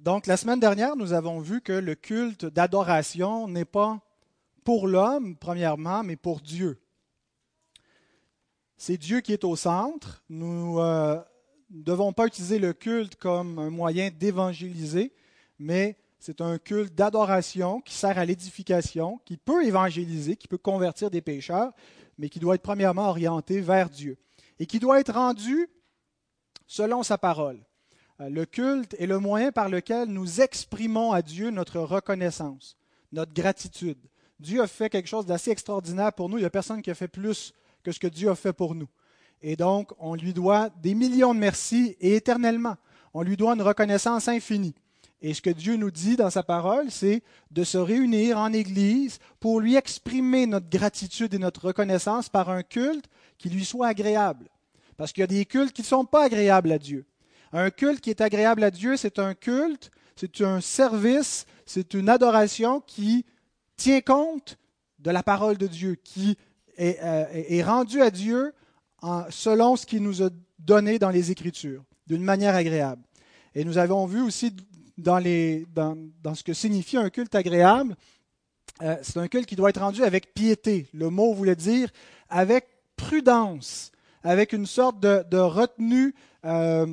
[0.00, 4.00] Donc, la semaine dernière, nous avons vu que le culte d'adoration n'est pas
[4.64, 6.80] pour l'homme, premièrement, mais pour Dieu.
[8.78, 10.24] C'est Dieu qui est au centre.
[10.30, 11.20] Nous euh,
[11.68, 15.12] ne devons pas utiliser le culte comme un moyen d'évangéliser,
[15.58, 21.10] mais c'est un culte d'adoration qui sert à l'édification, qui peut évangéliser, qui peut convertir
[21.10, 21.74] des pécheurs,
[22.16, 24.16] mais qui doit être premièrement orienté vers Dieu
[24.58, 25.68] et qui doit être rendu
[26.66, 27.60] selon sa parole.
[28.20, 32.76] Euh, le culte est le moyen par lequel nous exprimons à Dieu notre reconnaissance,
[33.12, 33.98] notre gratitude.
[34.38, 36.38] Dieu a fait quelque chose d'assez extraordinaire pour nous.
[36.38, 37.52] Il n'y a personne qui a fait plus
[37.82, 38.88] que ce que Dieu a fait pour nous.
[39.42, 42.76] Et donc, on lui doit des millions de merci et éternellement.
[43.14, 44.74] On lui doit une reconnaissance infinie.
[45.22, 49.18] Et ce que Dieu nous dit dans sa parole, c'est de se réunir en Église
[49.38, 54.48] pour lui exprimer notre gratitude et notre reconnaissance par un culte qui lui soit agréable.
[54.96, 57.04] Parce qu'il y a des cultes qui ne sont pas agréables à Dieu.
[57.52, 62.08] Un culte qui est agréable à Dieu, c'est un culte, c'est un service, c'est une
[62.08, 63.24] adoration qui
[63.76, 64.56] tient compte
[64.98, 66.36] de la parole de Dieu, qui
[66.76, 68.52] est, euh, rendue à Dieu
[69.30, 73.02] selon ce qu'il nous a donné dans les Écritures, d'une manière agréable.
[73.54, 74.54] Et nous avons vu aussi
[74.96, 75.20] dans,
[76.34, 77.96] ce que signifie un culte agréable,
[78.82, 80.86] euh, c'est un culte qui doit être rendu avec piété.
[80.92, 81.90] Le mot voulait dire
[82.28, 83.92] avec prudence,
[84.22, 86.14] avec une sorte de, retenue
[86.44, 86.86] euh,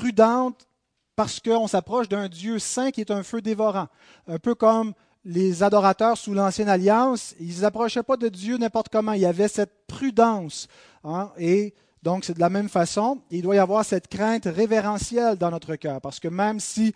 [0.00, 0.66] prudente
[1.14, 3.88] parce qu'on s'approche d'un Dieu saint qui est un feu dévorant.
[4.26, 4.94] Un peu comme
[5.26, 9.12] les adorateurs sous l'Ancienne Alliance, ils n'approchaient pas de Dieu n'importe comment.
[9.12, 10.68] Il y avait cette prudence.
[11.04, 13.20] Hein, et donc, c'est de la même façon.
[13.30, 16.00] Il doit y avoir cette crainte révérentielle dans notre cœur.
[16.00, 16.94] Parce que même si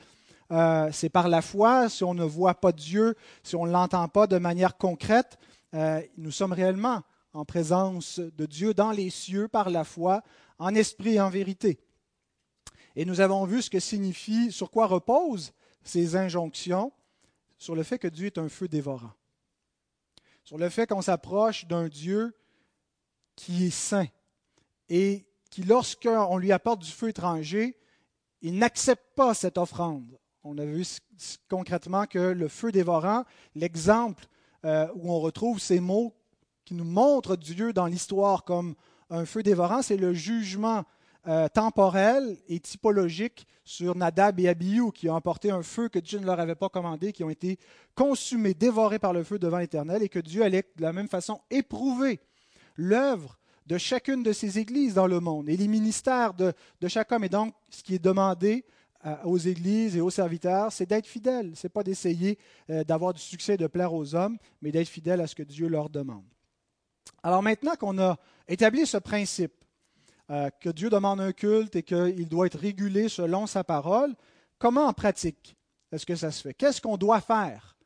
[0.50, 4.08] euh, c'est par la foi, si on ne voit pas Dieu, si on ne l'entend
[4.08, 5.36] pas de manière concrète,
[5.74, 7.02] euh, nous sommes réellement
[7.34, 10.22] en présence de Dieu dans les cieux par la foi,
[10.58, 11.78] en esprit et en vérité.
[12.96, 16.92] Et nous avons vu ce que signifie, sur quoi reposent ces injonctions,
[17.58, 19.12] sur le fait que Dieu est un feu dévorant,
[20.44, 22.36] sur le fait qu'on s'approche d'un Dieu
[23.36, 24.06] qui est saint
[24.88, 27.76] et qui, lorsqu'on lui apporte du feu étranger,
[28.42, 30.18] il n'accepte pas cette offrande.
[30.42, 30.84] On a vu
[31.48, 34.26] concrètement que le feu dévorant, l'exemple
[34.64, 36.14] euh, où on retrouve ces mots
[36.64, 38.74] qui nous montrent Dieu dans l'histoire comme
[39.10, 40.84] un feu dévorant, c'est le jugement
[41.26, 46.18] euh, temporel et typologique sur Nadab et Abihu, qui ont emporté un feu que Dieu
[46.18, 47.58] ne leur avait pas commandé, qui ont été
[47.94, 51.40] consumés, dévorés par le feu devant l'Éternel, et que Dieu allait de la même façon
[51.50, 52.20] éprouver
[52.76, 56.52] l'œuvre de chacune de ces églises dans le monde et les ministères de,
[56.88, 57.24] chaque homme.
[57.24, 58.64] Et donc, ce qui est demandé
[59.06, 61.52] euh, aux églises et aux serviteurs, c'est d'être fidèles.
[61.54, 65.20] Ce n'est pas d'essayer euh, d'avoir du succès, de plaire aux hommes, mais d'être fidèles
[65.20, 66.24] à ce que Dieu leur demande.
[67.22, 68.18] Alors maintenant qu'on a
[68.48, 69.63] établi ce principe,
[70.30, 74.14] euh, que Dieu demande un culte et qu'il doit être régulé selon sa parole,
[74.58, 75.56] comment en pratique
[75.92, 76.54] est-ce que ça se fait?
[76.54, 77.76] Qu'est-ce qu'on doit faire?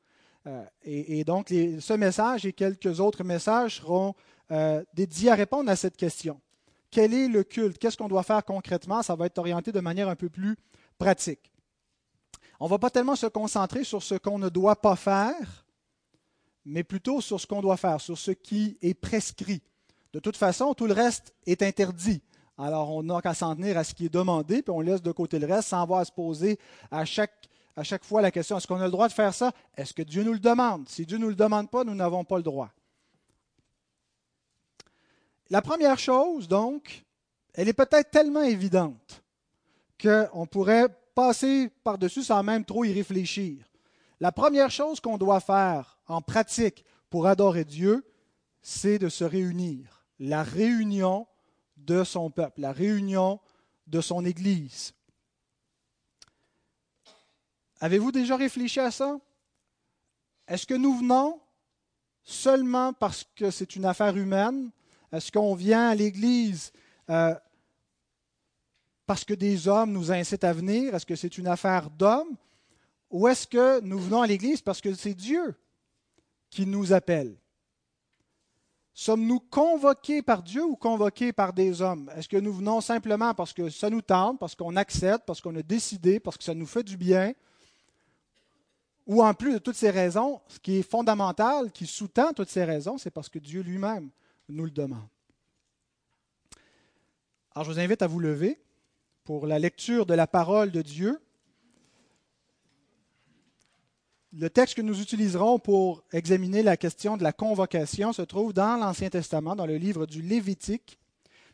[0.47, 4.15] Euh, et, donc, ce message et quelques autres messages seront
[4.51, 6.41] euh, dédiés à répondre à cette question.
[6.91, 7.79] Quel est le culte?
[7.79, 9.03] Qu'est-ce qu'on doit faire concrètement?
[9.03, 10.57] Ça va être orienté de manière un peu plus
[10.97, 11.53] pratique.
[12.61, 15.67] On ne va pas tellement se concentrer sur ce qu'on ne doit pas faire,
[16.65, 19.63] mais plutôt sur ce qu'on doit faire, sur ce qui est prescrit.
[20.13, 22.23] De toute façon, tout le reste est interdit.
[22.57, 25.13] Alors, on n'a qu'à s'en tenir à ce qui est demandé, puis on laisse de
[25.13, 26.59] côté le reste sans avoir à se poser
[26.91, 29.53] à chaque, à chaque fois la question est-ce qu'on a le droit de faire ça?
[29.77, 30.89] Est-ce que Dieu nous le demande?
[30.89, 32.71] Si Dieu ne nous le demande pas, nous n'avons pas le droit.
[35.51, 37.05] La première chose, donc,
[37.55, 39.23] elle est peut-être tellement évidente
[40.03, 43.65] qu'on pourrait passer par-dessus sans même trop y réfléchir.
[44.21, 48.05] La première chose qu'on doit faire en pratique pour adorer Dieu,
[48.63, 49.98] c'est de se réunir.
[50.19, 51.27] La réunion
[51.77, 53.41] de son peuple, la réunion
[53.87, 54.93] de son Église.
[57.81, 59.19] Avez-vous déjà réfléchi à ça?
[60.47, 61.41] Est-ce que nous venons
[62.25, 64.71] seulement parce que c'est une affaire humaine?
[65.13, 66.73] Est-ce qu'on vient à l'Église
[67.09, 67.35] euh,
[69.07, 70.95] parce que des hommes nous incitent à venir?
[70.95, 72.37] Est-ce que c'est une affaire d'hommes?
[73.11, 75.55] Ou est-ce que nous venons à l'Église parce que c'est Dieu
[76.51, 77.37] qui nous appelle?
[79.01, 82.11] Sommes-nous convoqués par Dieu ou convoqués par des hommes?
[82.17, 85.55] Est-ce que nous venons simplement parce que ça nous tente, parce qu'on accepte, parce qu'on
[85.55, 87.33] a décidé, parce que ça nous fait du bien?
[89.07, 92.65] Ou en plus de toutes ces raisons, ce qui est fondamental, qui sous-tend toutes ces
[92.65, 94.11] raisons, c'est parce que Dieu lui-même
[94.49, 95.07] nous le demande.
[97.55, 98.61] Alors je vous invite à vous lever
[99.23, 101.21] pour la lecture de la parole de Dieu.
[104.41, 108.77] Le texte que nous utiliserons pour examiner la question de la convocation se trouve dans
[108.77, 111.01] l'Ancien Testament, dans le livre du Lévitique,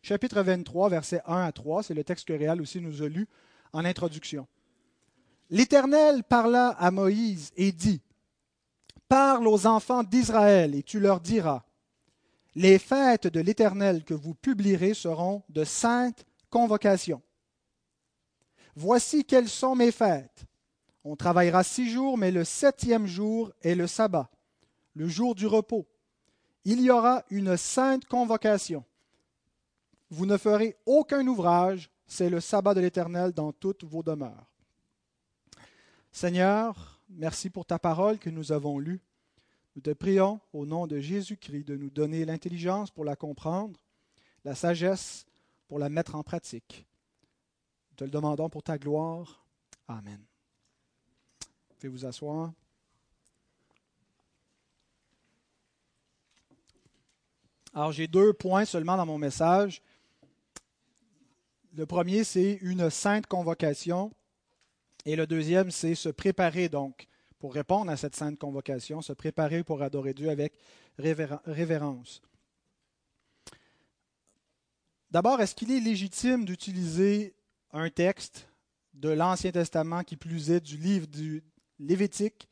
[0.02, 1.82] chapitre 23, versets 1 à 3.
[1.82, 3.26] C'est le texte que Réal aussi nous a lu
[3.72, 4.46] en introduction.
[5.48, 8.02] L'Éternel parla à Moïse et dit,
[9.08, 11.64] Parle aux enfants d'Israël et tu leur diras,
[12.54, 17.22] Les fêtes de l'Éternel que vous publierez seront de saintes convocations.
[18.76, 20.44] Voici quelles sont mes fêtes.
[21.04, 24.30] On travaillera six jours, mais le septième jour est le sabbat,
[24.94, 25.86] le jour du repos.
[26.64, 28.84] Il y aura une sainte convocation.
[30.08, 34.50] Vous ne ferez aucun ouvrage, c'est le sabbat de l'Éternel dans toutes vos demeures.
[36.10, 39.02] Seigneur, merci pour ta parole que nous avons lue.
[39.76, 43.78] Nous te prions au nom de Jésus-Christ de nous donner l'intelligence pour la comprendre,
[44.44, 45.26] la sagesse
[45.66, 46.86] pour la mettre en pratique.
[47.90, 49.44] Nous te le demandons pour ta gloire.
[49.88, 50.24] Amen.
[51.88, 52.52] Vous asseoir.
[57.74, 59.82] Alors j'ai deux points seulement dans mon message.
[61.74, 64.12] Le premier, c'est une sainte convocation.
[65.06, 67.08] Et le deuxième, c'est se préparer donc
[67.38, 70.54] pour répondre à cette sainte convocation, se préparer pour adorer Dieu avec
[70.96, 72.22] révérence.
[75.10, 77.34] D'abord, est-ce qu'il est légitime d'utiliser
[77.72, 78.48] un texte
[78.94, 81.42] de l'Ancien Testament qui plus est du livre du
[81.80, 82.48] Lévitique,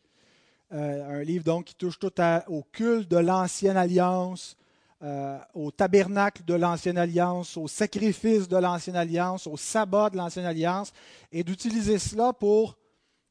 [0.72, 2.12] euh, un livre donc qui touche tout
[2.48, 4.56] au culte de l'Ancienne Alliance,
[5.02, 10.46] euh, au tabernacle de l'Ancienne Alliance, au sacrifice de l'Ancienne Alliance, au sabbat de l'Ancienne
[10.46, 10.92] Alliance,
[11.32, 12.78] et d'utiliser cela pour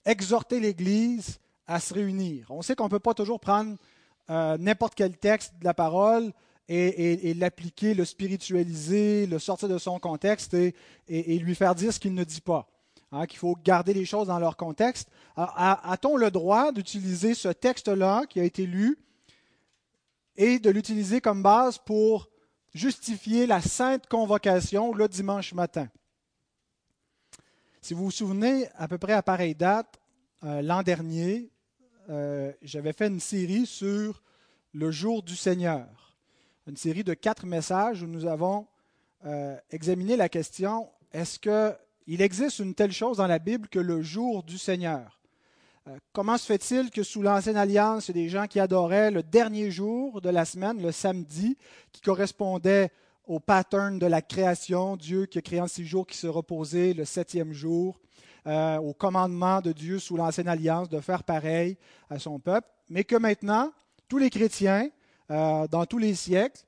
[0.06, 2.48] exhorter l'Église à se réunir.
[2.50, 3.78] On sait qu'on ne peut pas toujours prendre
[4.30, 6.34] euh, n'importe quel texte de la parole
[6.68, 10.74] et, l'appliquer, le spiritualiser, le sortir de son contexte et,
[11.08, 12.70] lui faire dire ce qu'il ne dit pas.
[13.13, 15.10] Hein, qu'il faut garder les choses dans leur contexte.
[15.36, 18.98] A-t-on le droit d'utiliser ce texte-là qui a été lu
[20.38, 22.30] et de l'utiliser comme base pour
[22.74, 25.90] justifier la sainte convocation le dimanche matin?
[27.81, 30.00] Si vous vous souvenez, à peu près à pareille date,
[30.46, 31.52] euh, l'an dernier,
[32.10, 34.24] euh, j'avais fait une série sur
[34.74, 36.16] le jour du Seigneur,
[36.66, 38.68] une série de quatre messages où nous avons
[39.25, 41.40] euh, examiné la question est-ce
[42.06, 45.21] qu'il existe une telle chose dans la Bible que le jour du Seigneur
[45.88, 49.09] euh, comment se fait-il que sous l'Ancienne Alliance, il y a des gens qui adoraient
[49.09, 51.57] le dernier jour de la semaine, le samedi,
[51.92, 52.92] qui correspondait
[53.25, 56.94] au pattern de la création, Dieu qui a créé en six jours, qui se reposait
[56.94, 58.00] le septième jour,
[58.45, 61.77] euh, au commandement de Dieu sous l'Ancienne Alliance de faire pareil
[62.12, 63.71] à son peuple, mais que maintenant,
[64.07, 64.89] tous les chrétiens,
[65.31, 66.62] euh, dans tous les siècles,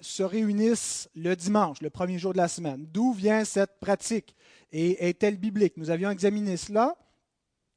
[0.00, 2.86] se réunissent le dimanche, le premier jour de la semaine.
[2.92, 4.36] D'où vient cette pratique?
[4.74, 5.76] Et est-elle biblique?
[5.76, 6.96] Nous avions examiné cela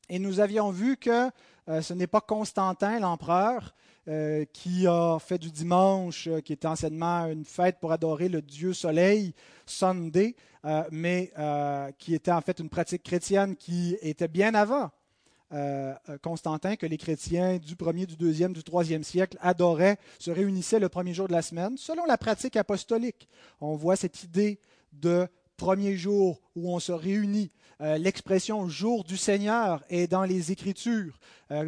[0.10, 1.30] et nous avions vu que
[1.70, 3.76] euh, ce n'est pas Constantin, l'empereur,
[4.08, 8.42] euh, qui a fait du dimanche, euh, qui était anciennement une fête pour adorer le
[8.42, 9.36] dieu soleil,
[9.66, 10.36] Sunday,
[10.92, 11.32] mais
[11.98, 14.92] qui était en fait une pratique chrétienne qui était bien avant
[16.22, 20.90] Constantin, que les chrétiens du 1er, du 2e, du 3e siècle adoraient, se réunissaient le
[20.90, 23.30] premier jour de la semaine, selon la pratique apostolique.
[23.62, 24.60] On voit cette idée
[24.92, 27.52] de premier jour où on se réunit
[27.82, 31.20] euh, l'expression jour du Seigneur est dans les Écritures.
[31.52, 31.68] Euh,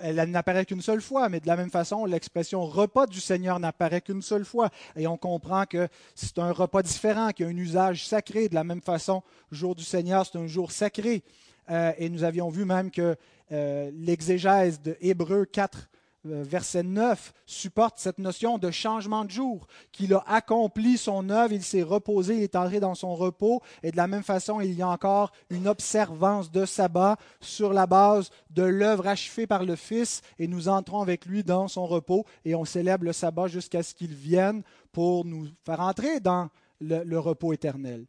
[0.00, 4.00] elle, n'apparaît qu'une seule fois, mais de la même façon, l'expression repas du Seigneur n'apparaît
[4.00, 4.70] qu'une seule fois.
[4.96, 8.48] Et on comprend que c'est un repas différent, qu'il y a un usage sacré.
[8.48, 11.22] De la même façon, jour du Seigneur, c'est un jour sacré.
[11.70, 13.16] Euh, et nous avions vu même que
[13.50, 15.80] l'exégèse de Hébreu 4 euh,
[16.24, 21.62] verset 9, supporte cette notion de changement de jour, qu'il a accompli son œuvre, il
[21.62, 24.82] s'est reposé, il est entré dans son repos, et de la même façon, il y
[24.82, 30.22] a encore une observance de sabbat sur la base de l'œuvre achevée par le Fils,
[30.38, 33.94] et nous entrons avec lui dans son repos, et on célèbre le sabbat jusqu'à ce
[33.94, 34.62] qu'il vienne
[34.92, 36.48] pour nous faire entrer dans
[36.80, 38.06] le, le repos éternel.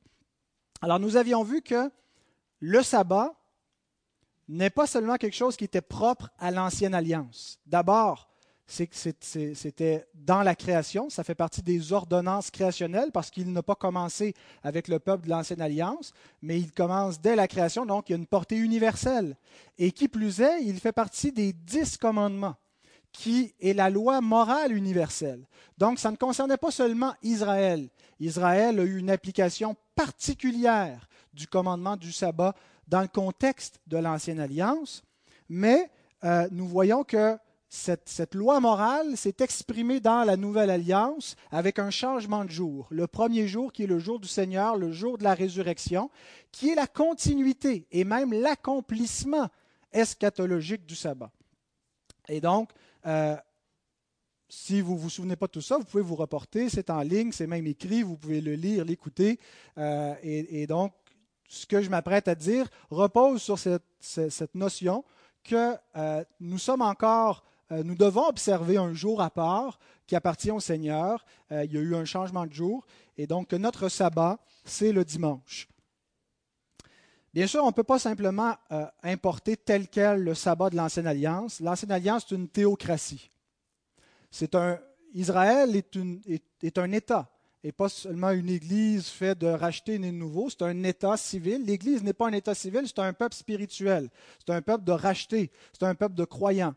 [0.82, 1.90] Alors nous avions vu que
[2.60, 3.34] le sabbat,
[4.48, 7.60] n'est pas seulement quelque chose qui était propre à l'ancienne alliance.
[7.66, 8.30] D'abord,
[8.66, 14.34] c'était dans la création, ça fait partie des ordonnances créationnelles parce qu'il n'a pas commencé
[14.64, 18.16] avec le peuple de l'ancienne alliance, mais il commence dès la création, donc il y
[18.16, 19.38] a une portée universelle.
[19.78, 22.56] Et qui plus est, il fait partie des dix commandements,
[23.12, 25.46] qui est la loi morale universelle.
[25.78, 27.90] Donc ça ne concernait pas seulement Israël.
[28.20, 32.56] Israël a eu une application particulière du commandement du sabbat
[32.94, 35.02] dans le contexte de l'Ancienne Alliance,
[35.50, 35.90] mais
[36.24, 41.90] euh, nous voyons que cette, loi morale s'est exprimée dans la Nouvelle Alliance avec un
[41.90, 42.86] changement de jour.
[42.92, 46.12] Le premier jour qui est le jour du Seigneur, le jour de la résurrection,
[46.52, 49.50] qui est la continuité et même l'accomplissement
[49.92, 51.32] eschatologique du sabbat.
[52.30, 52.70] Et donc,
[53.08, 53.36] euh,
[54.48, 57.02] si vous ne vous souvenez pas de tout ça, vous pouvez vous reporter, c'est en
[57.02, 59.40] ligne, c'est même écrit, vous pouvez le lire, l'écouter.
[59.80, 60.94] Euh, et, donc,
[61.54, 65.06] ce que je m'apprête à dire repose sur cette, notion
[65.44, 70.52] que euh, nous sommes encore, euh, nous devons observer un jour à part qui appartient
[70.52, 71.24] au Seigneur.
[71.52, 72.86] Euh, il y a eu un changement de jour
[73.18, 75.68] et donc notre sabbat, c'est le dimanche.
[77.34, 78.56] Bien sûr, on ne peut pas simplement
[79.02, 81.60] importer tel quel le sabbat de l'Ancienne Alliance.
[81.62, 83.32] L'Ancienne Alliance, c'est une théocratie.
[84.30, 84.80] C'est un,
[85.16, 85.98] Israël est,
[86.62, 87.34] est un État
[87.64, 91.64] et pas seulement une Église faite de racheter des nouveaux, c'est un État civil.
[91.66, 94.10] L'Église n'est pas un État civil, c'est un peuple spirituel,
[94.46, 96.76] c'est un peuple de racheter, c'est un peuple de croyants.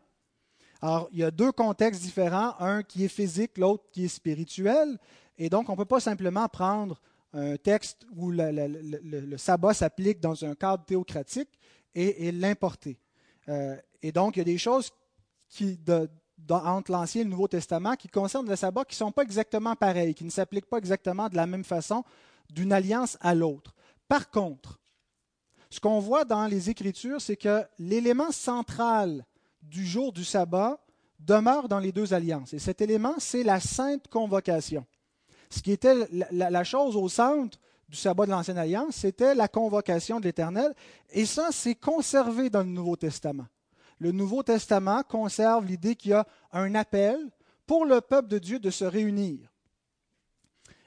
[0.81, 4.97] Alors, il y a deux contextes différents, un qui est physique, l'autre qui est spirituel,
[5.37, 7.01] et donc on ne peut pas simplement prendre
[7.33, 11.49] un texte où le, sabbat s'applique dans un cadre théocratique
[11.93, 12.97] et, l'importer.
[13.49, 14.91] Euh, et donc, il y a des choses
[15.49, 16.09] qui, de,
[16.49, 19.75] entre l'Ancien et le Nouveau Testament qui concernent le sabbat qui ne sont pas exactement
[19.75, 22.03] pareils, qui ne s'appliquent pas exactement de la même façon
[22.49, 23.73] d'une alliance à l'autre.
[24.07, 24.79] Par contre,
[25.69, 29.25] ce qu'on voit dans les Écritures, c'est que l'élément central
[29.61, 30.79] du jour du sabbat
[31.19, 32.53] demeure dans les deux alliances.
[32.53, 34.85] Et cet élément, c'est la sainte convocation.
[35.49, 35.95] Ce qui était
[36.31, 40.73] la, la chose au centre du sabbat de l'Ancienne Alliance, c'était la convocation de l'Éternel.
[41.11, 43.47] Et ça, c'est conservé dans le Nouveau Testament
[43.99, 47.17] le Nouveau Testament conserve l'idée qu'il y a un appel
[47.65, 49.51] pour le peuple de Dieu de se réunir.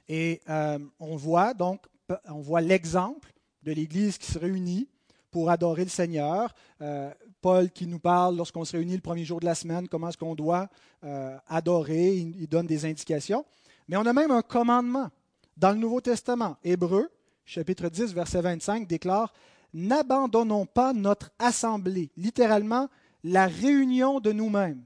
[0.09, 1.87] Et euh, on voit donc,
[2.27, 4.89] on voit l'exemple de l'Église qui se réunit
[5.31, 6.53] pour adorer le Seigneur.
[6.81, 10.09] Euh, Paul qui nous parle lorsqu'on se réunit le premier jour de la semaine, comment
[10.09, 10.69] est-ce qu'on doit
[11.05, 13.45] euh, adorer, il, il, donne des indications.
[13.89, 15.11] Mais on a même un commandement
[15.57, 16.57] dans le Nouveau Testament.
[16.65, 17.11] Hébreu,
[17.45, 19.33] chapitre 10, verset 25, déclare
[19.73, 22.11] N'abandonnons pas notre assemblée.
[22.17, 22.89] Littéralement,
[23.25, 24.85] la réunion de nous-mêmes.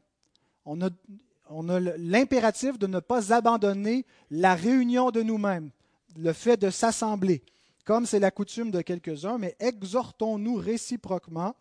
[0.64, 5.70] On a, l'impératif de ne pas abandonner la réunion de nous-mêmes,
[6.16, 7.42] le fait de s'assembler,
[7.84, 11.54] comme c'est la coutume de quelques-uns, mais exhortons-nous réciproquement,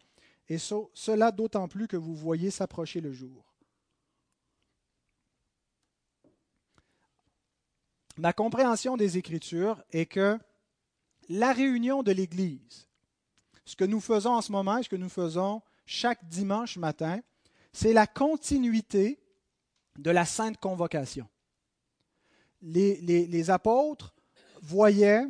[0.49, 3.43] et cela d'autant plus que vous voyez s'approcher le jour.
[8.17, 10.37] Ma compréhension des Écritures est que
[11.29, 12.87] la réunion de l'Église,
[13.65, 17.19] ce que nous faisons en ce moment et ce que nous faisons chaque dimanche matin,
[17.71, 19.19] c'est la continuité
[19.97, 21.27] de la sainte convocation.
[22.61, 24.13] Les, apôtres
[24.61, 25.25] voyaient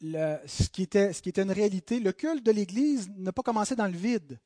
[0.00, 1.12] ce, qui était,
[1.42, 2.00] une réalité.
[2.00, 4.38] Le culte de l'Église n'a pas commencé dans le vide.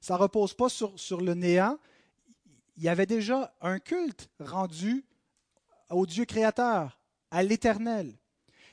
[0.00, 1.78] Ça ne repose pas sur le néant.
[2.76, 5.04] Il y avait déjà un culte rendu
[5.90, 6.98] au Dieu créateur,
[7.30, 8.14] à l'Éternel.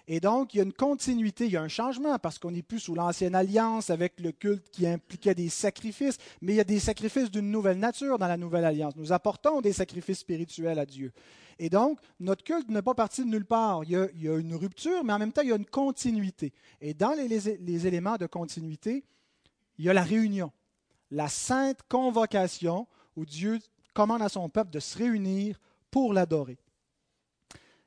[0.07, 2.62] Et donc, il y a une continuité, il y a un changement parce qu'on n'est
[2.62, 6.65] plus sous l'ancienne alliance avec le culte qui impliquait des sacrifices, mais il y a
[6.65, 8.95] des sacrifices d'une nouvelle nature dans la nouvelle alliance.
[8.98, 11.13] Nous apportons des sacrifices spirituels à Dieu.
[11.57, 13.83] Et donc, notre culte n'est pas parti de nulle part.
[13.86, 16.51] Il y, a, une rupture, mais en même temps, il y a une continuité.
[16.81, 19.05] Et dans les, les éléments de continuité,
[19.77, 20.51] il y a la réunion,
[21.12, 23.60] la sainte convocation où Dieu
[23.93, 25.60] commande à son peuple de se réunir
[25.91, 26.57] pour l'adorer.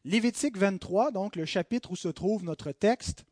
[0.07, 3.25] Lévitique 23, donc le chapitre où se trouve notre texte,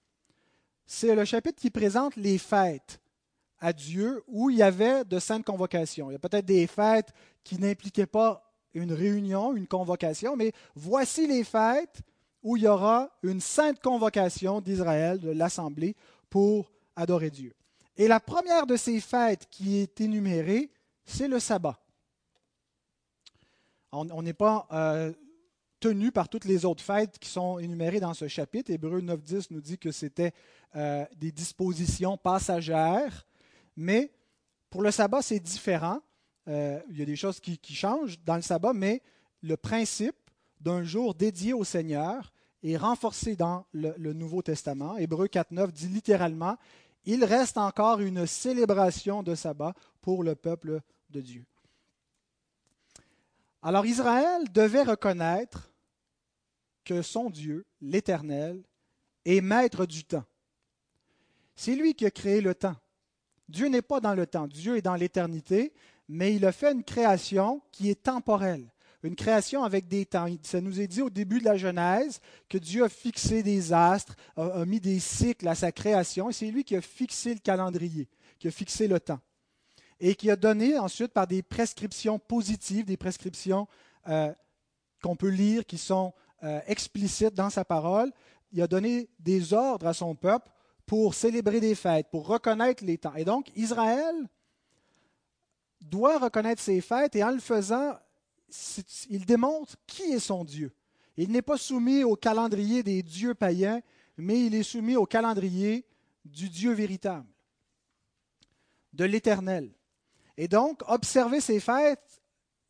[0.87, 3.01] c'est le chapitre qui présente les fêtes
[3.61, 6.11] à Dieu où il y avait de saintes convocations.
[6.11, 7.13] Il y a peut-être des fêtes
[7.45, 12.01] qui n'impliquaient pas une réunion, une convocation, mais voici les fêtes
[12.43, 15.95] où il y aura une sainte convocation d'Israël, de l'Assemblée,
[16.29, 17.55] pour adorer Dieu.
[17.97, 20.73] Et la première de ces fêtes qui est énumérée,
[21.05, 21.79] c'est le sabbat.
[23.93, 25.13] On n'est pas euh,
[25.85, 28.71] tenu par toutes les autres fêtes qui sont énumérées dans ce chapitre.
[28.71, 30.33] Hébreu 9.10 nous dit que c'était
[30.77, 33.27] euh, des dispositions passagères,
[33.77, 34.11] mais
[34.71, 36.01] pour le sabbat, c'est différent.
[36.49, 39.03] Euh, il y a des choses qui, changent dans le sabbat, mais
[39.43, 40.17] le principe
[40.59, 44.97] d'un jour dédié au Seigneur est renforcé dans le, le Nouveau Testament.
[44.97, 46.57] Hébreu 4.9 dit littéralement,
[47.05, 51.45] il reste encore une célébration de sabbat pour le peuple de Dieu.
[53.63, 55.74] Alors Israël devait reconnaître
[56.85, 58.63] que son Dieu, l'Éternel,
[59.25, 60.25] est maître du temps.
[61.57, 62.77] C'est lui qui a créé le temps.
[63.49, 65.73] Dieu n'est pas dans le temps, Dieu est dans l'éternité,
[66.09, 68.73] mais il a fait une création qui est temporelle,
[69.03, 70.27] une création avec des temps.
[70.43, 74.17] Ça nous est dit au début de la Genèse que Dieu a fixé des astres,
[74.37, 78.09] a, mis des cycles à sa création, et c'est lui qui a fixé le calendrier,
[78.39, 79.21] qui a fixé le temps,
[80.01, 83.69] et qui a donné ensuite par des prescriptions positives, des prescriptions
[84.09, 84.33] euh,
[85.03, 86.15] qu'on peut lire, qui sont
[86.45, 88.13] euh, explicite dans sa parole.
[88.53, 90.51] Il a donné des ordres à son peuple
[90.87, 93.15] pour célébrer des fêtes, pour reconnaître les temps.
[93.15, 94.15] Et donc, Israël
[95.81, 97.95] doit reconnaître ses fêtes et en le faisant,
[99.09, 100.73] il démontre qui est son Dieu.
[101.17, 103.81] Il n'est pas soumis au calendrier des dieux païens,
[104.17, 105.87] mais il est soumis au calendrier
[106.25, 107.29] du Dieu véritable,
[108.93, 109.73] de l'Éternel.
[110.37, 112.23] Et donc, observer ces fêtes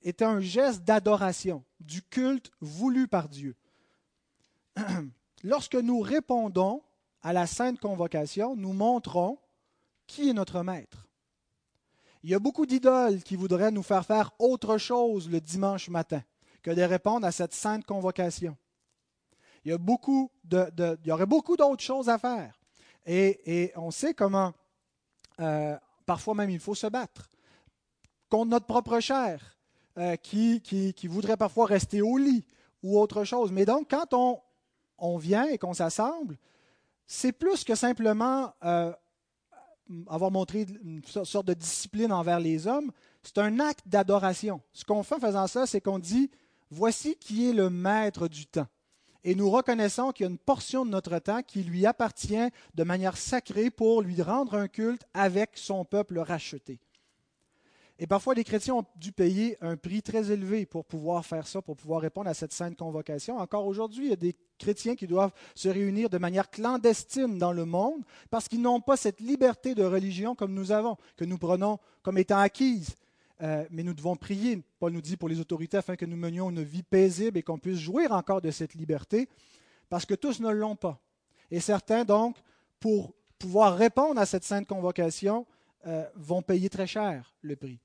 [0.03, 3.57] est un geste d'adoration, du culte voulu par Dieu.
[5.45, 6.83] Lorsque nous répondons
[7.23, 9.39] à la sainte convocation, nous montrons
[10.07, 11.07] qui est notre maître.
[12.23, 16.23] Il y a beaucoup d'idoles qui voudraient nous faire faire autre chose le dimanche matin
[16.63, 18.57] que de répondre à cette sainte convocation.
[19.65, 22.59] Il y, aurait beaucoup d'autres choses à faire.
[23.07, 24.53] Et, on sait comment,
[25.41, 25.77] euh,
[26.07, 27.31] parfois même, il faut se battre
[28.29, 29.57] contre notre propre chair,
[29.99, 32.45] euh, qui, qui, voudrait parfois rester au lit
[32.83, 33.53] ou autre chose.
[33.53, 34.41] Mais donc, quand on,
[34.99, 36.39] on vient et qu'on s'assemble,
[37.07, 38.93] c'est plus que simplement euh,
[40.09, 42.91] avoir montré une sorte de discipline envers les hommes,
[43.23, 44.61] c'est un acte d'adoration.
[44.73, 46.31] Ce qu'on fait en faisant ça, c'est qu'on dit,
[46.71, 48.67] voici qui est le maître du temps.
[49.25, 52.85] Et nous reconnaissons qu'il y a une portion de notre temps qui lui appartient de
[52.85, 56.79] manière sacrée pour lui rendre un culte avec son peuple racheté.
[57.99, 61.63] Et parfois, les chrétiens ont dû payer un prix très élevé pour pouvoir faire ça,
[61.63, 63.39] pour pouvoir répondre à cette sainte convocation.
[63.39, 67.53] Encore aujourd'hui, il y a des chrétiens qui doivent se réunir de manière clandestine dans
[67.53, 71.39] le monde parce qu'ils n'ont pas cette liberté de religion comme nous avons, que nous
[71.39, 72.97] prenons comme étant acquise.
[73.43, 76.51] Euh, mais nous devons prier, Paul nous dit, pour les autorités afin que nous menions
[76.51, 79.29] une vie paisible et qu'on puisse jouir encore de cette liberté,
[79.89, 81.01] parce que tous ne l'ont pas.
[81.51, 82.37] Et certains, donc,
[82.81, 85.47] pour pouvoir répondre à cette sainte convocation,
[85.87, 87.79] euh, vont payer très cher le prix.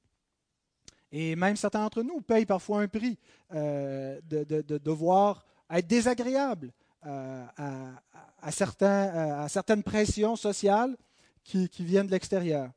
[1.11, 3.17] Et même certains d'entre nous payent parfois un prix
[3.53, 6.71] euh, de, devoir être désagréable
[7.05, 7.45] euh,
[8.41, 10.95] à, certains, à, certaines pressions sociales
[11.43, 12.71] qui, qui viennent de l'extérieur.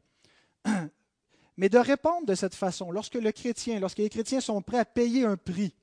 [1.56, 4.84] Mais de répondre de cette façon, lorsque le chrétien, lorsque les chrétiens sont prêts à
[4.84, 5.74] payer un prix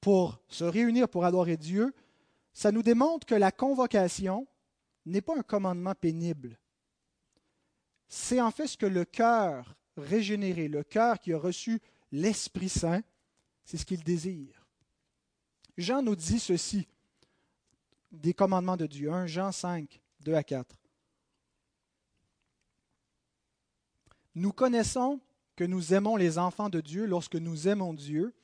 [0.00, 1.92] pour se réunir pour adorer Dieu,
[2.52, 4.46] ça nous démontre que la convocation
[5.06, 6.58] n'est pas un commandement pénible,
[8.08, 11.80] c'est en fait ce que le cœur régénéré, le cœur qui a reçu
[12.12, 13.02] l'Esprit Saint,
[13.64, 14.66] c'est ce qu'il désire.
[15.76, 16.88] Jean nous dit ceci
[18.10, 19.12] des commandements de Dieu.
[19.12, 20.76] 1 Jean 5, 2 à 4.
[24.34, 25.20] Nous connaissons
[25.56, 28.34] que nous aimons les enfants de Dieu lorsque nous aimons Dieu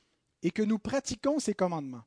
[0.43, 2.03] et que nous pratiquons ses commandements.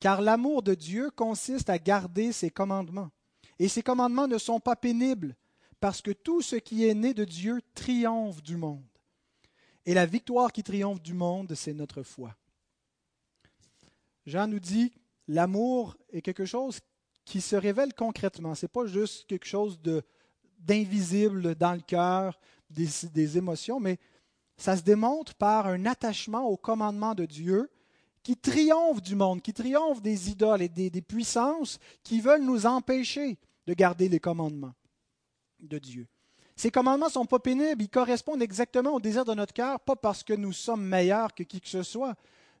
[0.00, 3.10] Car l'amour de Dieu consiste à garder ses commandements.
[3.58, 5.34] Et ses commandements ne sont pas pénibles
[5.80, 8.84] parce que tout ce qui est né de Dieu triomphe du monde.
[9.86, 12.34] Et la victoire qui triomphe du monde, c'est notre foi.
[14.26, 14.92] Jean nous dit,
[15.28, 16.80] l'amour est quelque chose
[17.24, 18.54] qui se révèle concrètement.
[18.54, 19.80] Ce n'est pas juste quelque chose
[20.58, 22.38] d'invisible dans le cœur,
[22.68, 23.98] des, émotions, mais
[24.58, 27.70] ça se démontre par un attachement au commandement de Dieu
[28.22, 33.38] qui triomphe du monde, qui triomphe des idoles et des puissances qui veulent nous empêcher
[33.66, 34.74] de garder les commandements
[35.60, 36.06] de Dieu.
[36.56, 40.24] Ces commandements sont pas pénibles, ils correspondent exactement au désir de notre cœur, pas parce
[40.24, 42.14] que nous sommes meilleurs que qui que ce soit,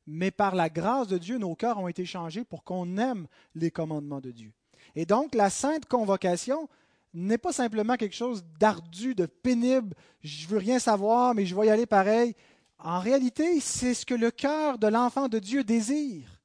[0.06, 3.70] mais par la grâce de Dieu, nos cœurs ont été changés pour qu'on aime les
[3.70, 4.52] commandements de Dieu.
[4.94, 6.68] Et donc, la sainte convocation
[7.12, 11.66] n'est pas simplement quelque chose d'ardu, de pénible, je veux rien savoir, mais je vais
[11.66, 12.34] y aller pareil.
[12.78, 16.40] En réalité, c'est ce que le cœur de l'enfant de Dieu désire.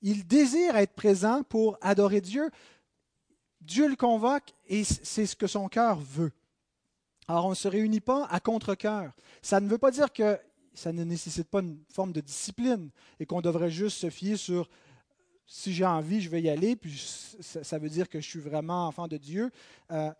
[0.00, 2.50] Il désire être présent pour adorer Dieu.
[3.62, 6.32] Dieu le convoque et c'est ce que son cœur veut.
[7.28, 9.12] Alors on ne se réunit pas à contre-cœur.
[9.40, 10.38] Ça ne veut pas dire que
[10.74, 14.68] ça ne nécessite pas une forme de discipline et qu'on devrait juste se fier sur
[15.46, 16.98] si j'ai envie, je vais y aller, puis
[17.40, 19.50] ça, veut dire que je suis vraiment enfant de Dieu.
[19.90, 20.10] Euh,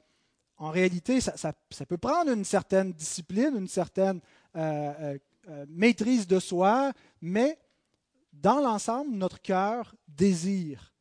[0.58, 1.52] en réalité, ça,
[1.88, 4.20] peut prendre une certaine discipline, une certaine
[4.56, 5.16] euh,
[5.48, 7.58] euh, maîtrise de soi, mais
[8.32, 10.92] dans l'ensemble, notre cœur désire.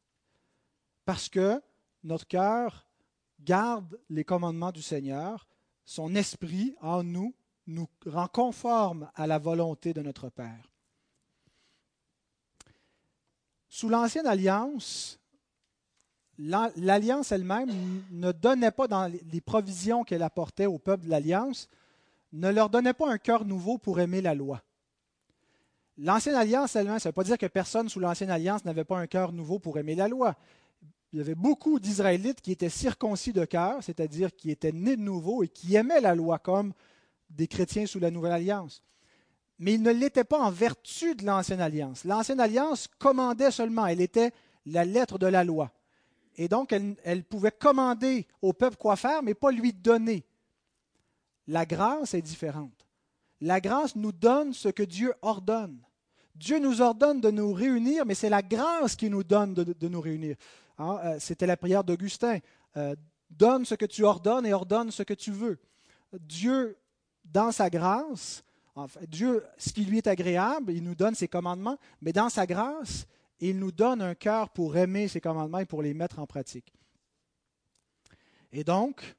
[1.03, 1.61] Parce que
[2.03, 2.85] notre cœur
[3.39, 5.47] garde les commandements du Seigneur,
[5.83, 7.33] son esprit en nous
[7.67, 10.71] nous rend conformes à la volonté de notre Père.
[13.69, 15.19] Sous l'Ancienne Alliance,
[16.37, 17.71] l'Alliance elle-même
[18.11, 21.69] ne donnait pas dans les provisions qu'elle apportait au peuple de l'Alliance,
[22.33, 24.61] ne leur donnait pas un cœur nouveau pour aimer la loi.
[25.97, 28.97] L'Ancienne Alliance elle-même, ça ne veut pas dire que personne sous l'Ancienne Alliance n'avait pas
[28.97, 30.35] un cœur nouveau pour aimer la loi
[31.13, 35.01] il y avait beaucoup d'Israélites qui étaient circoncis de cœur, c'est-à-dire qui étaient nés de
[35.01, 36.73] nouveau et qui aimaient la loi comme
[37.29, 38.81] des chrétiens sous la Nouvelle Alliance.
[39.59, 42.05] Mais ils ne l'étaient pas en vertu de l'Ancienne Alliance.
[42.05, 44.31] L'Ancienne Alliance commandait seulement, elle était
[44.65, 45.71] la lettre de la loi.
[46.37, 50.25] Et donc, elle, pouvait commander au peuple quoi faire, mais pas lui donner.
[51.47, 52.87] La grâce est différente.
[53.41, 55.77] La grâce nous donne ce que Dieu ordonne.
[56.35, 60.01] Dieu nous ordonne de nous réunir, mais c'est la grâce qui nous donne de nous
[60.01, 60.37] réunir.
[60.81, 62.39] Hein, euh, c'était la prière d'Augustin.
[62.75, 62.95] euh,
[63.29, 65.59] donne ce que tu ordonnes et ordonne ce que tu veux.
[66.19, 66.77] Dieu,
[67.23, 68.43] dans sa grâce,
[69.07, 73.05] Dieu, ce qui lui est agréable, il nous donne ses commandements, mais dans sa grâce,
[73.39, 76.73] il nous donne un cœur pour aimer ses commandements et pour les mettre en pratique.
[78.51, 79.15] Et donc,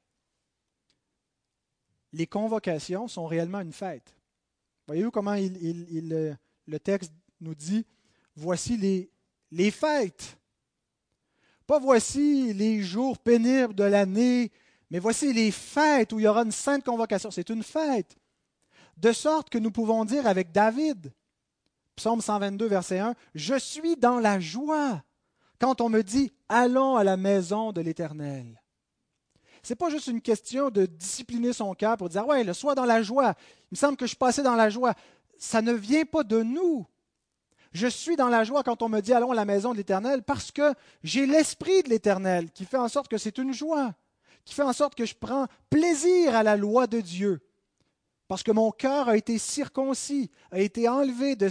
[2.11, 4.15] les convocations sont réellement une fête.
[4.85, 7.85] Voyez-vous comment il, le texte nous dit,
[8.35, 9.09] voici les,
[9.49, 10.37] les fêtes.
[11.65, 14.51] Pas voici les jours pénibles de l'année,
[14.89, 17.31] mais voici les fêtes où il y aura une sainte convocation.
[17.31, 18.17] C'est une fête.
[18.97, 21.11] De sorte que nous pouvons dire avec David,
[21.95, 25.03] Psaume 122, verset 1, Je suis dans la joie
[25.59, 28.61] quand on me dit Allons à la maison de l'Éternel.
[29.63, 32.75] Ce n'est pas juste une question de discipliner son cœur pour dire Ouais, le soir
[32.75, 33.33] dans la joie.
[33.71, 34.93] Il me semble que je suis dans la joie.
[35.37, 36.85] Ça ne vient pas de nous.
[37.73, 40.23] Je suis dans la joie quand on me dit Allons à la maison de l'Éternel
[40.23, 43.93] parce que j'ai l'esprit de l'Éternel qui fait en sorte que c'est une joie,
[44.45, 47.41] qui fait en sorte que je prends plaisir à la loi de Dieu
[48.27, 51.49] parce que mon cœur a été circoncis, a été enlevé de,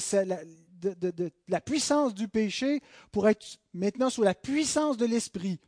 [1.49, 2.81] la puissance du péché
[3.13, 5.61] pour être maintenant sous la puissance de l'Esprit.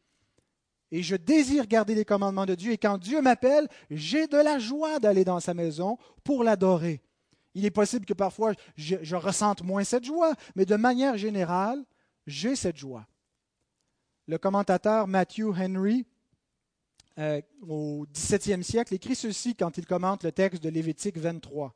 [0.90, 2.72] Et je désire garder les commandements de Dieu.
[2.72, 7.00] Et quand Dieu m'appelle, j'ai de la joie d'aller dans sa maison pour l'adorer.
[7.54, 11.84] Il est possible que parfois je, ressente moins cette joie, mais de manière générale,
[12.26, 13.06] j'ai cette joie.
[14.26, 16.06] Le commentateur Matthew Henry
[17.18, 21.72] euh, au XVIIe siècle, écrit ceci quand il commente le texte de Lévitique 23.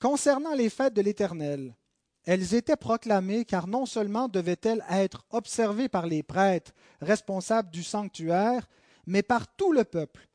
[0.00, 1.76] Concernant les fêtes de l'Éternel,
[2.24, 8.68] elles étaient proclamées car non seulement devaient-elles être observées par les prêtres responsables du sanctuaire,
[9.06, 10.28] mais par tout le peuple.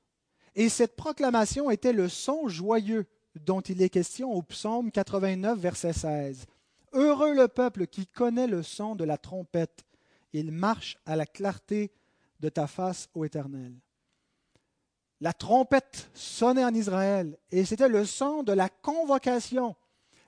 [0.56, 5.94] Et cette proclamation était le son joyeux dont il est question au psaume 89, verset
[5.94, 6.46] 16.
[6.94, 9.86] Heureux le peuple qui connaît le son de la trompette.
[10.34, 11.92] Il marche à la clarté
[12.39, 13.74] de ta face, ô Éternel.
[15.22, 19.76] La trompette sonnait en Israël et c'était le son de la convocation.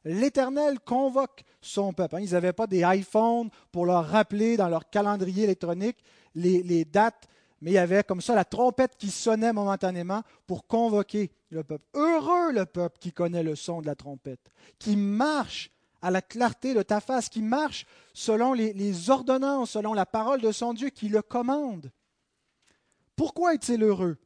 [0.04, 2.18] L'Éternel convoque son peuple.
[2.22, 5.98] Ils n'avaient pas des iPhones pour leur rappeler dans leur calendrier électronique
[6.36, 7.28] les, les, dates,
[7.62, 11.86] mais il y avait comme ça la trompette qui sonnait momentanément pour convoquer le peuple.
[11.94, 15.72] Heureux le peuple qui connaît le son de la trompette, qui marche
[16.02, 20.52] à la clarté de ta face, qui marche selon les, ordonnances, selon la parole de
[20.52, 21.92] son Dieu, qui le commande.
[23.16, 24.18] Pourquoi est-il heureux?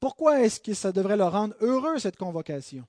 [0.00, 2.84] Pourquoi est-ce que ça devrait le rendre heureux, cette convocation?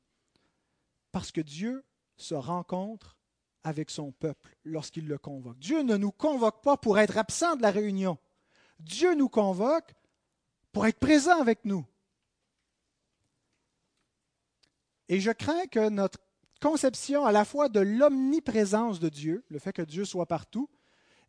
[1.11, 1.85] Parce que Dieu
[2.17, 3.17] se rencontre
[3.63, 5.59] avec son peuple lorsqu'il le convoque.
[5.59, 8.17] Dieu ne nous convoque pas pour être absent de la réunion.
[8.79, 9.93] Dieu nous convoque
[10.71, 11.85] pour être présent avec nous.
[15.07, 16.19] Et je crains que notre
[16.61, 20.69] conception à la fois de l'omniprésence de Dieu, le fait que Dieu soit partout,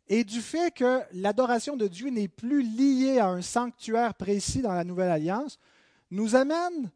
[0.07, 4.73] et du fait que l'adoration de Dieu n'est plus liée à un sanctuaire précis dans
[4.73, 5.57] la Nouvelle Alliance,
[6.11, 6.91] nous amène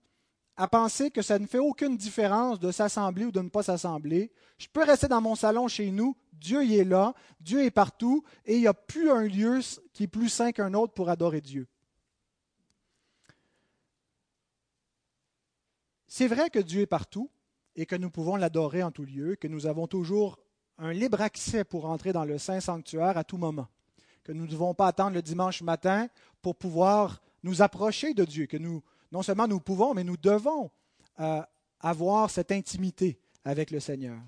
[0.57, 4.31] à penser que ça ne fait aucune différence de s'assembler ou de ne pas s'assembler.
[4.57, 8.23] Je peux rester dans mon salon chez nous, Dieu y est là, Dieu est partout,
[8.45, 9.59] et il n'y a plus un lieu
[9.93, 11.67] qui est plus saint qu'un autre pour adorer Dieu.
[16.07, 17.29] C'est vrai que Dieu est partout
[17.75, 20.39] et que nous pouvons l'adorer en tout lieu, que nous avons toujours
[20.77, 23.67] un libre accès pour entrer dans le Saint Sanctuaire à tout moment,
[24.23, 26.07] que nous ne devons pas attendre le dimanche matin
[26.41, 28.81] pour pouvoir nous approcher de Dieu, que nous,
[29.15, 30.69] non seulement nous pouvons, mais nous devons
[31.21, 31.41] euh,
[31.79, 34.19] avoir cette intimité avec le Seigneur.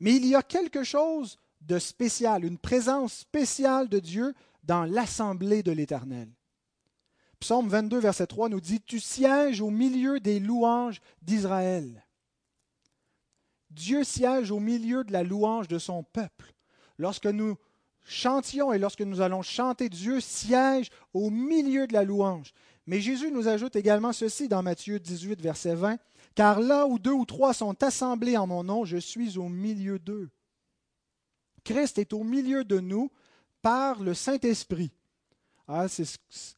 [0.00, 5.62] Mais il y a quelque chose de spécial, une présence spéciale de Dieu dans l'assemblée
[5.62, 6.30] de l'Éternel.
[7.38, 12.02] Psaume 22, verset 3 nous dit, Tu sièges au milieu des louanges d'Israël.
[13.70, 16.54] Dieu siège au milieu de la louange de son peuple.
[16.96, 17.58] Lorsque nous
[18.04, 22.54] chantions et lorsque nous allons chanter, Dieu siège au milieu de la louange.
[22.88, 25.98] Mais Jésus nous ajoute également ceci dans Matthieu 18, verset 20,
[26.34, 29.98] Car là où deux ou trois sont assemblés en mon nom, je suis au milieu
[29.98, 30.30] d'eux.
[31.64, 33.10] Christ est au milieu de nous
[33.60, 34.90] par le Saint-Esprit.
[35.66, 35.84] Ah,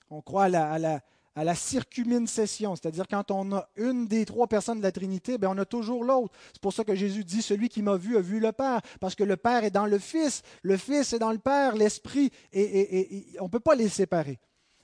[0.08, 1.00] on croit à la,
[1.34, 5.58] à la c'est-à-dire quand on a une des trois personnes de la Trinité, bien, on
[5.58, 6.32] a toujours l'autre.
[6.52, 9.16] C'est pour ça que Jésus dit, celui qui m'a vu a vu le Père, parce
[9.16, 13.26] que le Père est dans le Fils, le Fils est dans le Père, l'Esprit, et,
[13.40, 14.38] on ne peut pas les séparer.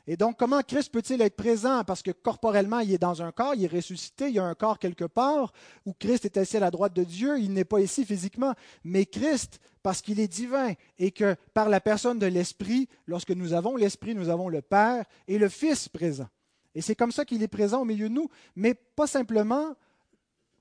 [0.08, 1.82] Et donc, comment Christ peut-il être présent?
[1.84, 4.54] Parce que corporellement, il est dans un corps, il est ressuscité, il y a un
[4.54, 5.52] corps quelque part,
[5.84, 9.04] où Christ est assis à la droite de Dieu, il n'est pas ici physiquement, mais
[9.04, 13.74] Christ, parce qu'il est divin, et que par la personne de l'Esprit, lorsque nous avons
[13.74, 16.28] l'Esprit, nous avons le Père et le Fils présent.
[16.76, 19.74] Et c'est comme ça qu'il est présent au milieu de nous, mais pas simplement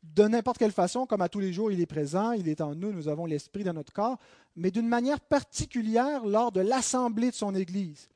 [0.01, 2.73] de n'importe quelle façon, comme à tous les jours, il est présent, il est en
[2.73, 4.17] nous, nous avons l'Esprit dans notre corps,
[4.55, 8.10] mais d'une manière particulière lors de l'assemblée de son Église.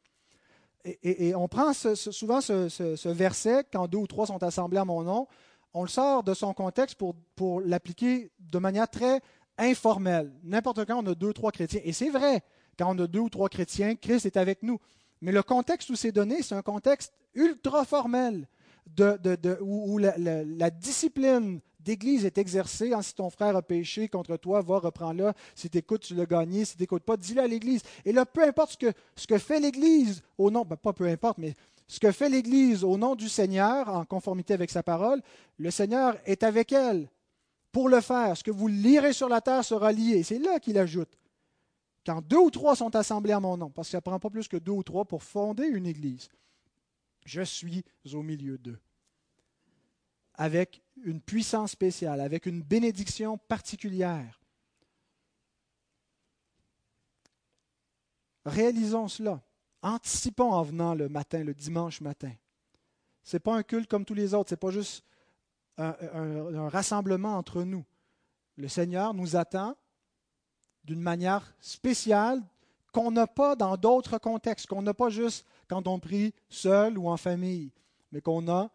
[0.86, 5.28] Et, on prend souvent ce, verset, quand deux ou trois sont assemblés à mon nom,
[5.74, 6.98] on le sort de son contexte
[7.36, 9.22] pour, l'appliquer de manière très
[9.58, 10.32] informelle.
[10.44, 11.82] N'importe quand on a deux ou trois chrétiens.
[11.84, 12.42] Et c'est vrai,
[12.78, 14.80] quand on a deux ou trois chrétiens, Christ est avec nous.
[15.22, 18.48] Mais le contexte où c'est donné, c'est un contexte ultra formel,
[19.62, 21.60] où, la, discipline
[21.90, 22.94] d'Église est exercée.
[22.94, 25.32] Hein, si ton frère a péché contre toi, va, reprends-le.
[25.56, 26.64] Si tu écoutes, tu l'as gagné.
[26.64, 27.82] Si tu n'écoutes pas, dis-le à l'Église.
[28.06, 31.08] Et là, peu importe ce que, ce que fait l'Église, au nom, ben, pas peu
[31.08, 31.56] importe, mais
[31.88, 35.24] ce que fait l'Église au nom du Seigneur, en conformité avec sa parole,
[35.58, 37.10] le Seigneur est avec elle
[37.72, 38.38] pour le faire.
[38.38, 40.22] Ce que vous lirez sur la terre sera lié.
[40.22, 41.10] C'est là qu'il ajoute.
[42.06, 44.30] Quand deux ou trois sont assemblés à mon nom, parce que ça ne prend pas
[44.30, 46.30] plus que deux ou trois pour fonder une Église,
[47.26, 48.80] je suis au milieu d'eux.
[50.36, 54.40] Avec une puissance spéciale, avec une bénédiction particulière.
[58.46, 59.42] Réalisons cela.
[59.82, 62.32] Anticipons en venant le matin, le dimanche matin.
[63.24, 65.04] Ce n'est pas un culte comme tous les autres, ce n'est pas juste
[65.78, 67.86] un, rassemblement entre nous.
[68.58, 69.78] Le Seigneur nous attend
[70.84, 72.42] d'une manière spéciale
[72.92, 77.08] qu'on n'a pas dans d'autres contextes, qu'on n'a pas juste quand on prie seul ou
[77.08, 77.72] en famille,
[78.12, 78.70] mais qu'on a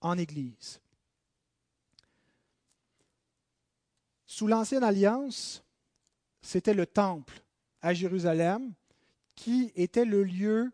[0.00, 0.80] en Église.
[4.34, 5.62] Sous l'Ancienne Alliance,
[6.42, 7.40] c'était le temple
[7.80, 8.72] à Jérusalem
[9.36, 10.72] qui était le lieu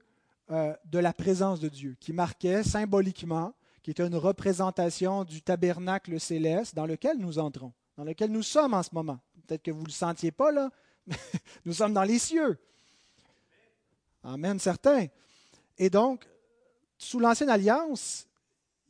[0.51, 6.19] euh, de la présence de Dieu, qui marquait symboliquement, qui était une représentation du tabernacle
[6.19, 9.21] céleste dans lequel nous entrons, dans lequel nous sommes en ce moment.
[9.47, 10.71] Peut-être que vous ne le sentiez pas là,
[11.07, 11.17] mais
[11.67, 12.59] nous sommes dans les cieux.
[14.25, 15.05] Amen, certain.
[15.77, 16.27] Et donc,
[16.97, 18.27] sous l'Ancienne Alliance,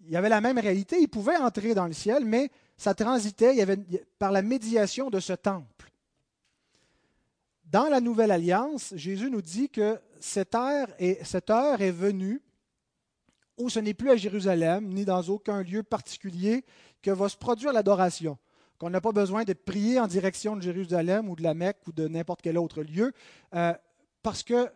[0.04, 1.00] il y avait la même réalité.
[1.00, 3.76] Il pouvait entrer dans le ciel, mais ça transitait il y avait,
[4.18, 5.92] par la médiation de ce temple.
[7.66, 12.40] Dans la Nouvelle Alliance, Jésus nous dit que cette heure est, venue
[13.58, 16.64] où ce n'est plus à Jérusalem, ni dans aucun lieu particulier,
[17.02, 18.38] que va se produire l'adoration.
[18.78, 21.92] Qu'on n'a pas besoin de prier en direction de Jérusalem ou de la Mecque ou
[21.92, 23.12] de n'importe quel autre lieu,
[23.54, 23.74] euh,
[24.22, 24.70] parce que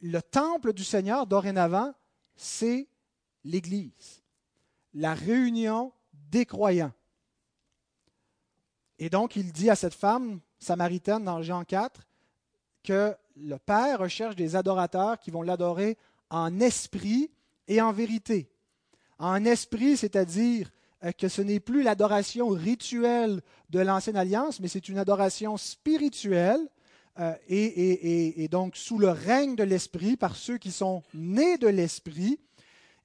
[0.00, 1.94] le temple du Seigneur, dorénavant,
[2.36, 2.86] c'est
[3.42, 4.22] l'Église,
[4.92, 5.92] la réunion
[6.30, 6.92] des croyants.
[8.98, 12.00] Et donc, il dit à cette femme samaritaine dans Jean 4
[12.82, 15.96] que le Père recherche des adorateurs qui vont l'adorer
[16.30, 17.30] en esprit
[17.66, 18.50] et en vérité.
[19.18, 20.70] En esprit, c'est-à-dire
[21.04, 26.60] euh, que ce n'est plus l'adoration rituelle de l'ancienne alliance, mais c'est une adoration spirituelle
[27.20, 32.40] euh, et, donc sous le règne de l'Esprit par ceux qui sont nés de l'Esprit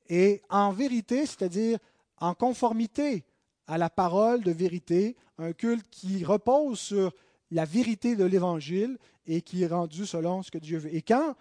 [0.10, 1.78] et en vérité, c'est-à-dire
[2.17, 3.23] en conformité
[3.70, 7.14] à la parole de vérité, un culte qui repose sur
[7.52, 10.94] la vérité de l'Évangile et qui est rendu selon ce que Dieu veut.
[10.94, 11.36] Et quand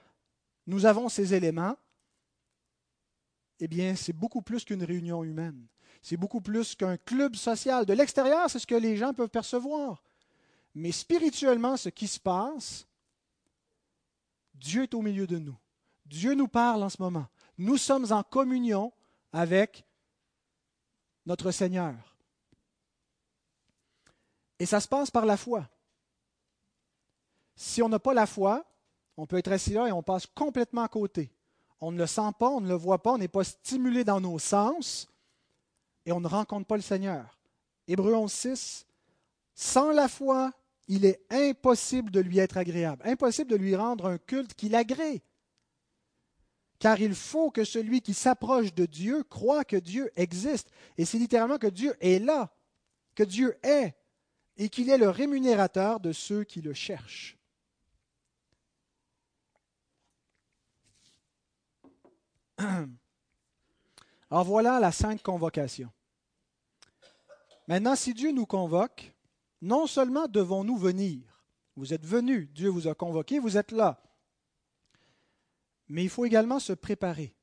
[0.66, 1.74] nous avons ces éléments,
[3.60, 5.66] eh bien, c'est beaucoup plus qu'une réunion humaine.
[6.02, 7.86] C'est beaucoup plus qu'un club social.
[7.86, 10.04] De l'extérieur, c'est ce que les gens peuvent percevoir.
[10.74, 12.86] Mais spirituellement, ce qui se passe,
[14.52, 15.56] Dieu est au milieu de nous.
[16.04, 17.26] Dieu nous parle en ce moment.
[17.56, 18.92] Nous sommes en communion
[19.32, 19.86] avec
[21.24, 22.17] notre Seigneur.
[24.58, 25.68] Et ça se passe par la foi.
[27.56, 28.64] Si on n'a pas la foi,
[29.16, 31.32] on peut être assis là et on passe complètement à côté.
[31.80, 34.20] On ne le sent pas, on ne le voit pas, on n'est pas stimulé dans
[34.20, 35.08] nos sens
[36.06, 37.38] et on ne rencontre pas le Seigneur.
[37.86, 38.84] Hébreu 11.6,
[39.54, 40.52] sans la foi,
[40.88, 45.22] il est impossible de lui être agréable, impossible de lui rendre un culte qu'il agrée.
[46.78, 50.70] Car il faut que celui qui s'approche de Dieu croit que Dieu existe.
[50.96, 52.54] Et c'est littéralement que Dieu est là,
[53.14, 53.96] que Dieu est,
[54.58, 57.38] et qu'il est le rémunérateur de ceux qui le cherchent.
[64.30, 65.90] Alors voilà la sainte convocation.
[67.68, 69.14] Maintenant, si Dieu nous convoque,
[69.62, 71.44] non seulement devons-nous venir,
[71.76, 74.02] vous êtes venus, Dieu vous a convoqué, vous êtes là,
[75.88, 77.34] mais il faut également se préparer.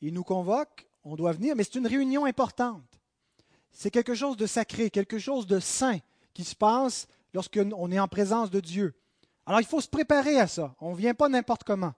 [0.00, 2.93] Il nous convoque, on doit venir, mais c'est une réunion importante.
[3.74, 5.98] C'est quelque chose de sacré, quelque chose de saint
[6.32, 8.94] qui se passe lorsqu'on est en présence de Dieu.
[9.44, 10.74] Alors il faut se préparer à ça.
[10.80, 11.92] On ne vient pas n'importe comment.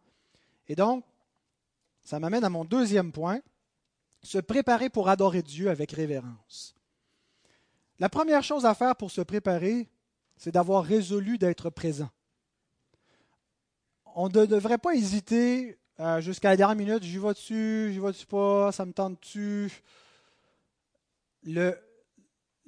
[0.69, 1.05] Et donc,
[2.03, 3.41] ça m'amène à mon deuxième point,
[4.23, 6.75] se préparer pour adorer Dieu avec révérence.
[7.99, 9.89] La première chose à faire pour se préparer,
[10.37, 12.11] c'est d'avoir résolu d'être présent.
[14.15, 18.09] On ne devrait pas hésiter euh, jusqu'à la dernière minute, j'y vais dessus, j'y vais
[18.09, 19.83] dessus pas, ça me tente dessus.
[21.47, 21.77] Le,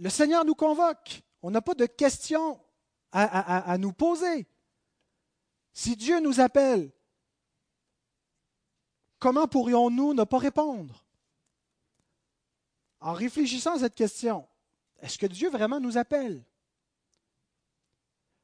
[0.08, 1.22] Seigneur nous convoque.
[1.42, 2.60] On n'a pas de questions
[3.12, 4.46] à nous poser.
[5.72, 6.90] Si Dieu nous appelle,
[9.18, 11.04] comment pourrions-nous ne pas répondre?
[13.00, 14.48] En réfléchissant à cette question,
[15.00, 16.44] est-ce que Dieu vraiment nous appelle?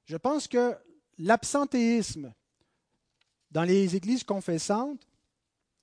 [0.04, 0.76] Je pense que
[1.18, 2.32] l'absentéisme
[3.50, 5.06] dans les églises confessantes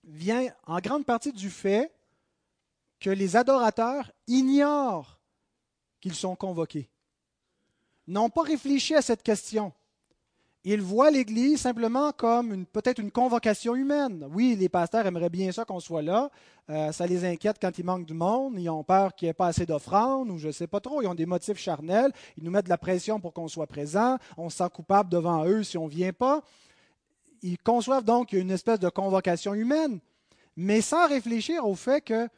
[0.03, 1.93] vient en grande partie du fait
[3.01, 5.19] que les adorateurs ignorent
[5.99, 6.89] qu'ils sont convoqués,
[8.07, 9.73] n'ont pas réfléchi à cette question.
[10.63, 14.27] Ils voient l'Église simplement comme peut-être une convocation humaine.
[14.31, 16.29] Oui, les pasteurs aimeraient bien ça qu'on soit là.
[16.69, 18.53] Euh, ça les inquiète quand il manque du monde.
[18.59, 21.01] Ils ont peur qu'il n'y ait pas assez d'offrandes ou je ne sais pas trop.
[21.01, 22.11] Ils ont des motifs charnels.
[22.37, 24.19] Ils nous mettent de la pression pour qu'on soit présent.
[24.37, 26.43] On se sent coupable devant eux si on ne vient pas.
[27.41, 29.99] Ils conçoivent donc une espèce de convocation humaine,
[30.55, 32.29] mais sans réfléchir au fait que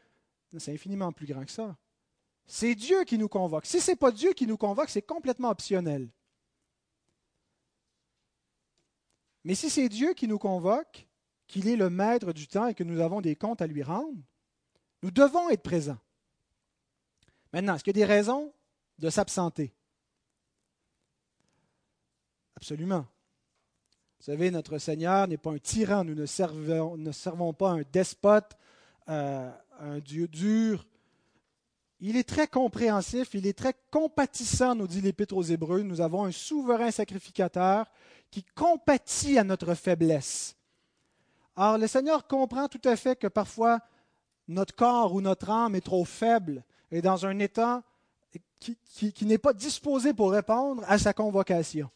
[0.60, 1.76] c'est infiniment plus grand que ça.
[2.46, 3.66] C'est Dieu qui nous convoque.
[3.66, 6.10] Si ce n'est pas Dieu qui nous convoque, c'est complètement optionnel.
[9.44, 11.08] Mais si c'est Dieu qui nous convoque,
[11.48, 14.18] qu'il est le maître du temps et que nous avons des comptes à lui rendre,
[15.02, 16.00] nous devons être présents.
[17.52, 18.54] Maintenant, est-ce qu'il y a des raisons
[19.00, 19.74] de s'absenter?
[22.56, 23.06] Absolument.
[24.20, 28.58] Vous savez, notre Seigneur n'est pas un tyran, nous ne servons, pas un despote,
[29.10, 30.86] euh, un Dieu dur.
[32.00, 35.84] Il est très compréhensif, il est très compatissant, nous dit l'Épître aux Hébreux.
[35.84, 37.86] Nous avons un souverain sacrificateur
[38.30, 40.56] qui compatit à notre faiblesse.
[41.56, 43.80] Or, le Seigneur comprend tout à fait que parfois
[44.48, 47.84] notre corps ou notre âme est trop faible et dans un état
[48.60, 51.90] qui, n'est pas disposé pour répondre à sa convocation.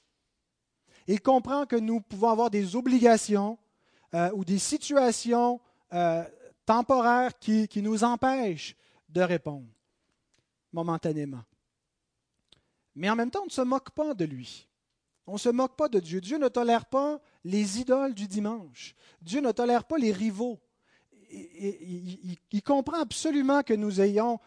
[1.08, 3.58] Il comprend que nous pouvons avoir des obligations
[4.14, 5.60] euh, ou des situations
[5.94, 6.24] euh,
[6.68, 8.76] temporaires qui, nous empêchent
[9.10, 9.66] de répondre
[10.72, 11.44] momentanément.
[12.94, 14.68] Mais en même temps, on ne se moque pas de lui.
[15.26, 16.22] On ne se moque pas de Dieu.
[16.22, 18.94] Dieu ne tolère pas les idoles du dimanche.
[19.22, 20.60] Dieu ne tolère pas les rivaux.
[21.32, 24.40] Il, il, comprend absolument que nous ayons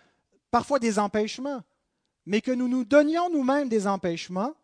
[0.50, 1.62] parfois des empêchements,
[2.26, 4.54] mais que nous nous donnions nous-mêmes des empêchements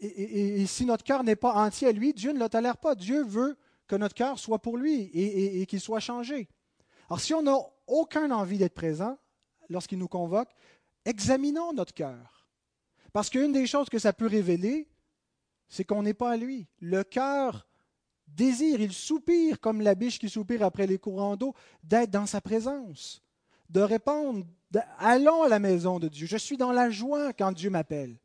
[0.00, 2.94] et, si notre cœur n'est pas entier à lui, Dieu ne le tolère pas.
[2.94, 3.56] Dieu veut
[3.88, 6.48] que notre cœur soit pour lui et, qu'il soit changé.
[7.08, 9.18] Alors si on n'a aucune envie d'être présent
[9.68, 10.50] lorsqu'il nous convoque,
[11.04, 12.46] examinons notre cœur.
[13.12, 14.88] Parce qu'une des choses que ça peut révéler,
[15.68, 16.68] c'est qu'on n'est pas à lui.
[16.80, 17.66] Le cœur
[18.26, 22.40] désire, il soupire comme la biche qui soupire après les courants d'eau, d'être dans sa
[22.40, 23.22] présence,
[23.70, 24.46] de répondre,
[24.98, 26.26] allons à la maison de Dieu.
[26.26, 28.18] Je suis dans la joie quand Dieu m'appelle.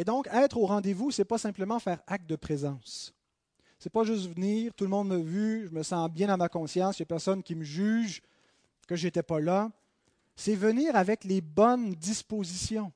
[0.00, 3.12] Et donc, être au rendez-vous, ce n'est pas simplement faire acte de présence.
[3.78, 6.38] Ce n'est pas juste venir, tout le monde m'a vu, je me sens bien dans
[6.38, 8.22] ma conscience, il n'y a personne qui me juge
[8.88, 9.70] que je n'étais pas là.
[10.36, 12.90] C'est venir avec les bonnes dispositions.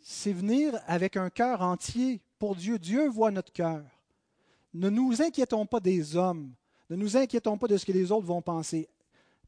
[0.00, 2.76] C'est venir avec un cœur entier pour Dieu.
[2.76, 3.84] Dieu voit notre cœur.
[4.74, 6.52] Ne nous inquiétons pas des hommes.
[6.88, 8.88] Ne nous inquiétons pas de ce que les autres vont penser.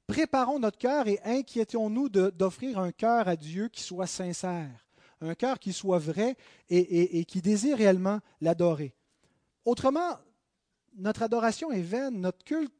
[0.06, 4.86] Préparons notre cœur et inquiétons-nous d'offrir un cœur à Dieu qui soit sincère
[5.22, 6.36] un cœur qui soit vrai
[6.68, 8.94] et, qui désire réellement l'adorer.
[9.64, 10.18] Autrement,
[10.96, 12.72] notre adoration est vaine, notre culte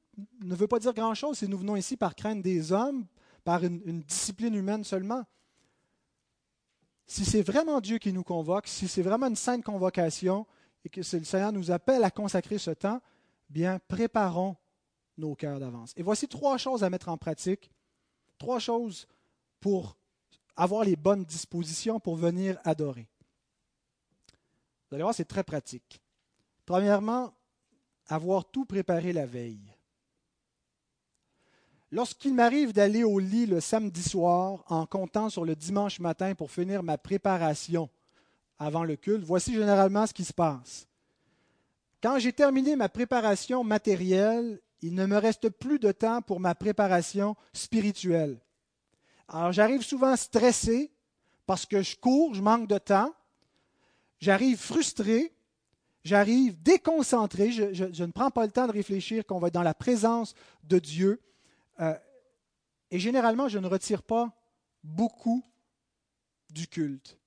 [0.43, 3.07] ne veut pas dire grand-chose si nous venons ici par crainte des hommes,
[3.45, 5.25] par une, discipline humaine seulement.
[7.07, 10.47] Si c'est vraiment Dieu qui nous convoque, si c'est vraiment une sainte convocation
[10.85, 13.01] et que le Seigneur nous appelle à consacrer ce temps,
[13.49, 14.57] bien, préparons
[15.19, 15.93] nos cœurs d'avance.
[15.97, 17.71] Et voici trois choses à mettre en pratique,
[18.39, 19.07] trois choses
[19.61, 19.97] pour
[20.57, 23.09] avoir les bonnes dispositions pour venir adorer.
[24.89, 26.03] Vous allez voir, c'est très pratique.
[26.67, 27.33] Premièrement,
[28.07, 29.73] avoir tout préparé la veille.
[31.91, 36.51] Lorsqu'il m'arrive d'aller au lit le samedi soir en comptant sur le dimanche matin pour
[36.51, 37.91] finir ma préparation
[38.59, 40.87] avant le culte, voici généralement ce qui se passe.
[42.03, 46.55] Quand j'ai terminé ma préparation matérielle, il ne me reste plus de temps pour ma
[46.55, 48.41] préparation spirituelle.
[49.29, 50.93] Alors j'arrive souvent stressé
[51.47, 53.13] parce que je cours, je manque de temps.
[54.21, 55.33] J'arrive frustré,
[56.05, 59.75] j'arrive déconcentré, je, ne prends pas le temps de réfléchir qu'on va être dans la
[59.75, 61.21] présence de Dieu.
[61.81, 61.95] Euh,
[62.91, 64.33] et généralement, je ne retire pas
[64.85, 65.45] beaucoup
[66.51, 67.19] du culte.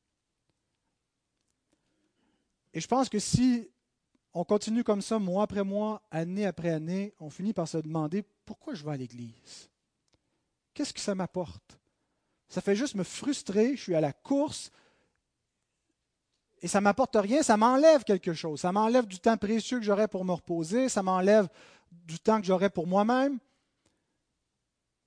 [2.74, 3.70] Et je pense que si
[4.34, 8.24] on continue comme ça, mois après mois, année après année, on finit par se demander
[8.46, 9.70] pourquoi je vais à l'Église?
[10.74, 11.80] Qu'est-ce que ça m'apporte?
[12.48, 14.72] Ça fait juste me frustrer, je suis à la course
[16.62, 18.62] et ça ne m'apporte rien, ça m'enlève quelque chose.
[18.62, 21.48] Ça m'enlève du temps précieux que j'aurais pour me reposer, ça m'enlève
[21.92, 23.40] du temps que j'aurais pour moi-même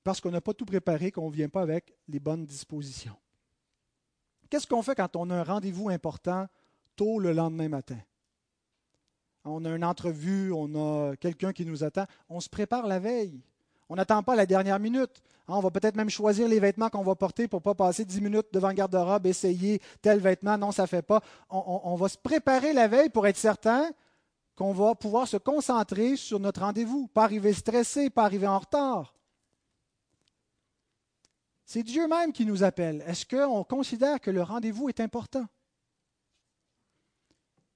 [0.04, 3.16] parce qu'on n'a pas tout préparé, qu'on ne vient pas avec les bonnes dispositions.
[4.48, 6.46] Qu'est-ce qu'on fait quand on a un rendez-vous important
[6.96, 7.98] tôt le lendemain matin?
[9.44, 13.40] on a une entrevue, on a quelqu'un qui nous attend, on se prépare la veille.
[13.88, 15.22] On n'attend pas la dernière minute.
[15.48, 18.04] Hein, on va peut-être même choisir les vêtements qu'on va porter pour ne pas passer
[18.04, 20.58] dix minutes devant garde-robe, essayer tel vêtement.
[20.58, 21.22] Non, ça ne fait pas.
[21.48, 23.90] On, va se préparer la veille pour être certain
[24.54, 29.14] qu'on va pouvoir se concentrer sur notre rendez-vous, pas arriver stressé, pas arriver en retard.
[31.64, 33.02] C'est Dieu même qui nous appelle.
[33.06, 35.46] Est-ce qu'on considère que le rendez-vous est important?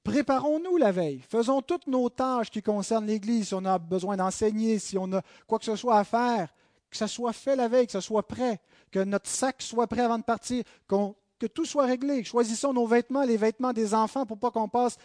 [0.05, 1.23] Préparons-nous la veille.
[1.29, 3.49] Faisons toutes nos tâches qui concernent l'Église.
[3.49, 6.53] Si on a besoin d'enseigner, si on a quoi que ce soit à faire,
[6.91, 10.03] que ça soit fait la veille, que ça soit prêt, que notre sac soit prêt
[10.03, 12.25] avant de partir, que tout soit réglé.
[12.25, 14.97] Choisissons nos vêtements, les vêtements des enfants, pour pas qu'on passe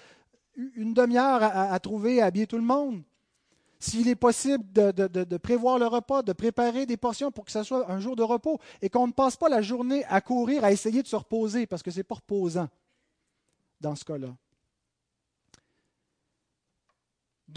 [0.75, 3.03] une demi-heure à, trouver, à habiller tout le monde.
[3.79, 7.61] S'il est possible de, de, prévoir le repas, de préparer des portions pour que ce
[7.61, 10.71] soit un jour de repos et qu'on ne passe pas la journée à courir, à
[10.71, 12.67] essayer de se reposer, parce que ce n'est pas reposant
[13.79, 14.35] dans ce cas-là.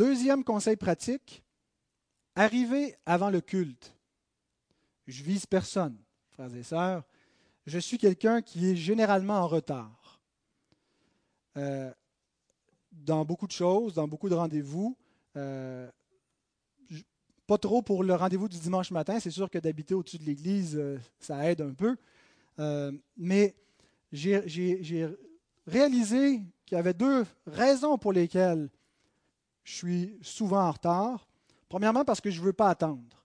[0.00, 1.44] Deuxième conseil pratique,
[2.34, 3.94] arriver avant le culte.
[5.06, 5.94] Je vise personne,
[6.30, 7.04] frères et sœurs.
[7.66, 10.22] Je suis quelqu'un qui est généralement en retard.
[11.58, 11.92] Euh,
[12.92, 14.96] dans beaucoup de choses, dans beaucoup de rendez-vous.
[15.36, 15.86] Euh,
[17.46, 19.20] pas trop pour le rendez-vous du dimanche matin.
[19.20, 21.94] C'est sûr que d'habiter au-dessus de l'église, euh, ça aide un peu.
[23.18, 23.54] mais
[24.12, 25.10] j'ai
[25.66, 28.70] réalisé qu'il y avait deux raisons pour lesquelles
[29.64, 31.26] je suis souvent en retard.
[31.68, 33.20] Premièrement, parce que je ne veux pas attendre.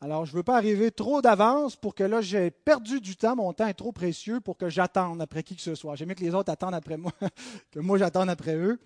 [0.00, 3.36] Alors, je ne veux pas arriver trop d'avance pour que là, j'ai perdu du temps.
[3.36, 5.94] Mon temps est trop précieux pour que j'attende après qui que ce soit.
[5.94, 7.12] J'aime mieux que les autres attendent après moi
[7.70, 8.80] que moi j'attende après eux.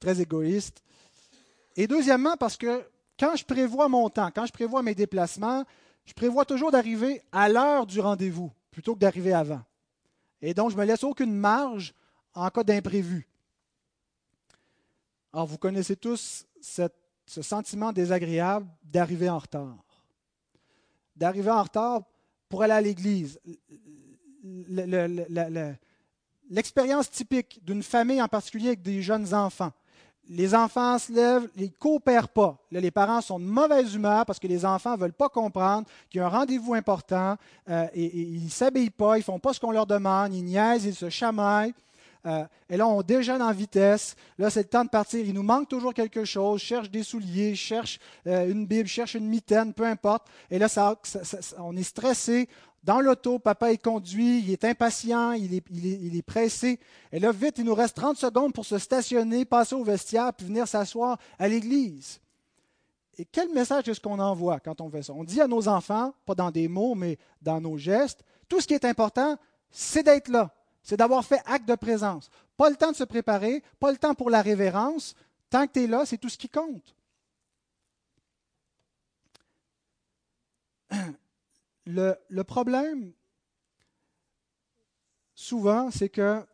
[0.00, 0.82] Très égoïste.
[1.76, 2.82] Et deuxièmement, parce que
[3.18, 5.64] quand je prévois mon temps, quand je prévois mes déplacements,
[6.06, 9.60] je prévois toujours d'arriver à l'heure du rendez-vous plutôt que d'arriver avant.
[10.40, 11.94] Et donc, je ne me laisse aucune marge
[12.34, 13.28] en cas d'imprévu.
[15.32, 19.78] Alors, vous connaissez tous ce sentiment désagréable d'arriver en retard.
[21.16, 22.02] D'arriver en retard
[22.48, 23.40] pour aller à l'église.
[26.50, 29.72] L'expérience typique d'une famille en particulier avec des jeunes enfants.
[30.28, 32.58] Les enfants se lèvent, ils ne coopèrent pas.
[32.70, 36.20] les parents sont de mauvaise humeur parce que les enfants ne veulent pas comprendre qu'il
[36.20, 37.36] y a un rendez-vous important
[37.68, 40.44] euh, et, ils ne s'habillent pas, ils ne font pas ce qu'on leur demande, ils
[40.44, 41.74] niaisent, ils se chamaillent.
[42.24, 44.14] Euh, et là, on déjeune en vitesse.
[44.38, 45.24] Là, c'est le temps de partir.
[45.24, 46.60] Il nous manque toujours quelque chose.
[46.60, 50.28] Cherche des souliers, cherche euh, une Bible, cherche une mitaine, peu importe.
[50.50, 50.68] Et là,
[51.58, 52.48] on est stressé.
[52.84, 56.80] Dans l'auto, papa est conduit, il est impatient, il est, il, est, pressé.
[57.12, 60.46] Et là, vite, il nous reste 30 secondes pour se stationner, passer au vestiaire, puis
[60.46, 62.20] venir s'asseoir à l'église.
[63.18, 65.12] Et quel message est-ce qu'on envoie quand on fait ça?
[65.12, 68.66] On dit à nos enfants, pas dans des mots, mais dans nos gestes, tout ce
[68.66, 69.36] qui est important,
[69.70, 70.52] c'est d'être là
[70.82, 72.30] c'est d'avoir fait acte de présence.
[72.56, 75.14] Pas le temps de se préparer, pas le temps pour la révérence.
[75.48, 76.96] Tant que tu es là, c'est tout ce qui compte.
[81.84, 83.12] Le, problème,
[85.34, 86.46] souvent, c'est que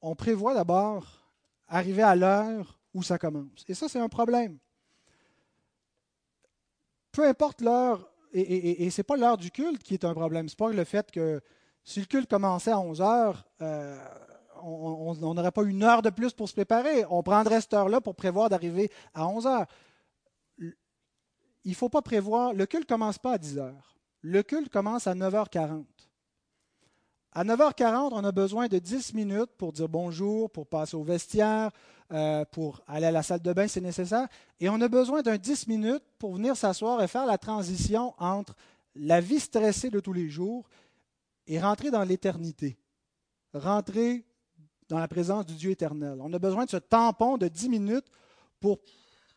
[0.00, 1.28] on prévoit d'abord
[1.66, 3.64] arriver à l'heure où ça commence.
[3.66, 4.58] Et ça, c'est un problème.
[7.10, 10.48] Peu importe l'heure, et, et, ce n'est pas l'heure du culte qui est un problème,
[10.48, 11.42] ce n'est pas le fait que
[11.86, 13.96] si le culte commençait à 11 heures, euh,
[14.60, 17.04] on n'aurait pas une heure de plus pour se préparer.
[17.10, 19.66] On prendrait cette heure-là pour prévoir d'arriver à 11 heures.
[20.58, 22.52] Il ne faut pas prévoir.
[22.52, 23.96] Le culte ne commence pas à 10 heures.
[24.20, 25.84] Le culte commence à 9h40.
[27.32, 31.70] À 9h40, on a besoin de 10 minutes pour dire bonjour, pour passer au vestiaire,
[32.12, 34.26] euh, pour aller à la salle de bain si nécessaire.
[34.58, 38.56] Et on a besoin d'un 10 minutes pour venir s'asseoir et faire la transition entre
[38.96, 40.68] la vie stressée de tous les jours
[41.46, 42.78] et rentrer dans l'éternité,
[43.52, 44.24] rentrer
[44.88, 46.18] dans la présence du Dieu éternel.
[46.20, 48.06] On a besoin de ce tampon de dix minutes
[48.60, 48.78] pour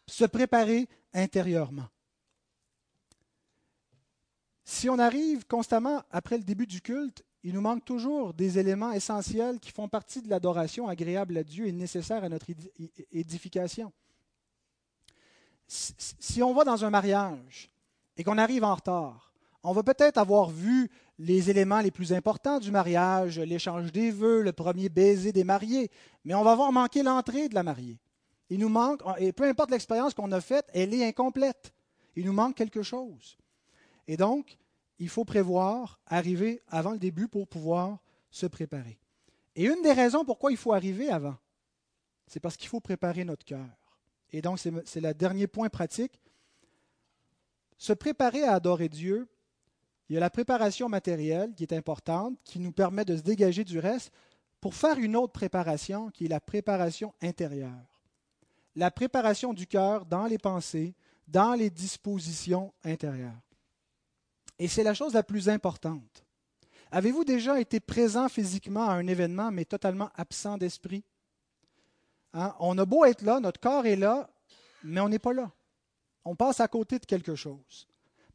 [0.08, 1.88] se préparer intérieurement.
[4.64, 8.92] Si on arrive constamment après le début du culte, il nous manque toujours des éléments
[8.92, 12.48] essentiels qui font partie de l'adoration agréable à Dieu et nécessaire à notre
[13.12, 13.92] édification.
[15.68, 17.72] Si on va dans un mariage
[18.18, 19.34] et qu'on arrive en retard,
[19.64, 20.90] on va peut-être avoir vu
[21.20, 25.92] les éléments les plus importants du mariage, l'échange des vœux, le premier baiser des mariés,
[26.24, 28.00] mais on va avoir manqué l'entrée de la mariée.
[28.50, 31.74] Il nous manque, et peu importe l'expérience qu'on a faite, elle est incomplète.
[32.16, 33.38] Il nous manque quelque chose.
[34.08, 34.58] Et donc,
[34.98, 38.00] il faut prévoir, arriver avant le début pour pouvoir
[38.32, 38.98] se préparer.
[39.56, 41.36] Et une des raisons pourquoi il faut arriver avant,
[42.28, 43.68] c'est parce qu'il faut préparer notre cœur.
[44.32, 46.20] Et donc, c'est le dernier point pratique.
[47.78, 49.28] Se préparer à adorer Dieu,
[50.10, 53.64] il y a la préparation matérielle qui est importante, qui nous permet de se dégager
[53.64, 54.12] du reste
[54.60, 57.86] pour faire une autre préparation qui est la préparation intérieure.
[58.76, 60.96] la préparation du cœur dans les pensées,
[61.28, 63.42] dans les dispositions intérieures.
[64.58, 66.24] Et c'est la chose la plus importante.
[66.92, 71.04] Avez-vous déjà été présent physiquement à un événement, mais totalement absent d'esprit?
[72.34, 72.56] Hein?
[72.60, 74.30] On a beau être là, notre corps est là,
[74.84, 75.52] mais on n'est pas là.
[76.24, 77.88] On passe à côté de quelque chose,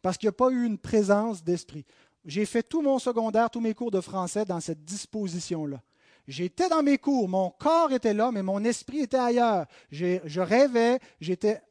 [0.05, 1.87] parce qu'il n'y a pas eu une présence d'esprit.
[2.27, 5.81] J'ai fait tout mon secondaire, tous mes cours de français dans cette disposition-là.
[6.29, 9.65] J'étais dans mes cours, mon corps était là, mais mon esprit était ailleurs.
[9.91, 11.63] Je rêvais, j'étais.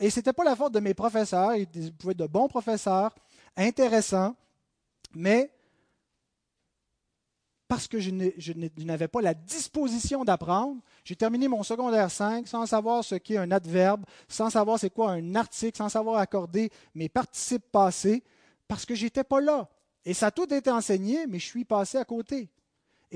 [0.00, 3.14] Et ce n'était pas la faute de mes professeurs, ils pouvaient être de bons professeurs,
[3.56, 4.34] intéressants,
[5.14, 5.52] mais
[7.68, 8.52] parce que je
[8.84, 13.50] n'avais pas la disposition d'apprendre, j'ai terminé mon secondaire 5 sans savoir ce qu'est un
[13.50, 18.22] adverbe, sans savoir c'est quoi un article, sans savoir accorder mes participes passés,
[18.68, 19.68] parce que j'étais pas là.
[20.04, 22.48] Et ça a tout été enseigné, mais je suis passé à côté.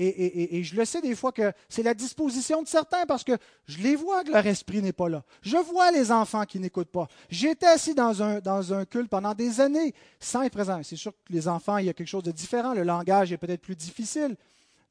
[0.03, 3.37] Et, je le sais des fois que c'est la disposition de certains parce que
[3.67, 5.23] je les vois que leur esprit n'est pas là.
[5.43, 7.07] Je vois les enfants qui n'écoutent pas.
[7.29, 10.81] J'étais assis dans un, dans un culte pendant des années sans être présent.
[10.83, 12.73] C'est sûr que les enfants, il y a quelque chose de différent.
[12.73, 14.35] Le langage est peut-être plus difficile.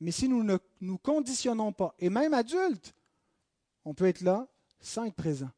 [0.00, 2.94] Mais si nous ne nous conditionnons pas, et même adultes,
[3.84, 4.46] on peut être là
[4.80, 5.50] sans être présent,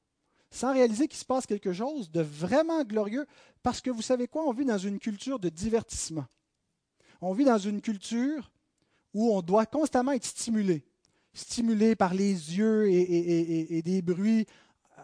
[0.51, 3.27] sans réaliser qu'il se passe quelque chose de vraiment glorieux.
[3.63, 6.27] Parce que vous savez quoi, on vit dans une culture de divertissement.
[7.21, 8.51] On vit dans une culture
[9.15, 10.85] où on doit constamment être stimulé,
[11.35, 14.47] stimulé par les yeux et, des bruits.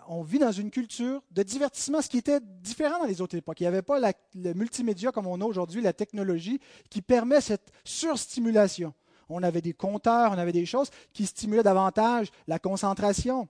[0.09, 3.61] On vit dans une culture de divertissement, ce qui était différent dans les autres époques.
[3.61, 7.71] Il n'y avait pas le multimédia comme on a aujourd'hui, la technologie, qui permet cette
[7.85, 8.95] surstimulation.
[9.29, 13.49] On avait des compteurs, on avait des choses qui stimulaient davantage la concentration.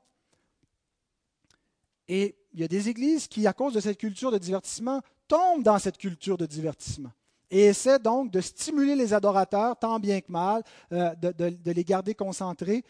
[2.08, 5.62] Et il y a des églises qui, à cause de cette culture de divertissement, tombent
[5.62, 7.12] dans cette culture de divertissement
[7.50, 12.14] et essaie donc de stimuler les adorateurs, tant bien que mal, euh, de, les garder
[12.14, 12.84] concentrés,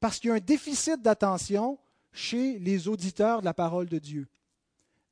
[0.00, 1.78] parce qu'il y a un déficit d'attention
[2.12, 4.28] chez les auditeurs de la parole de Dieu.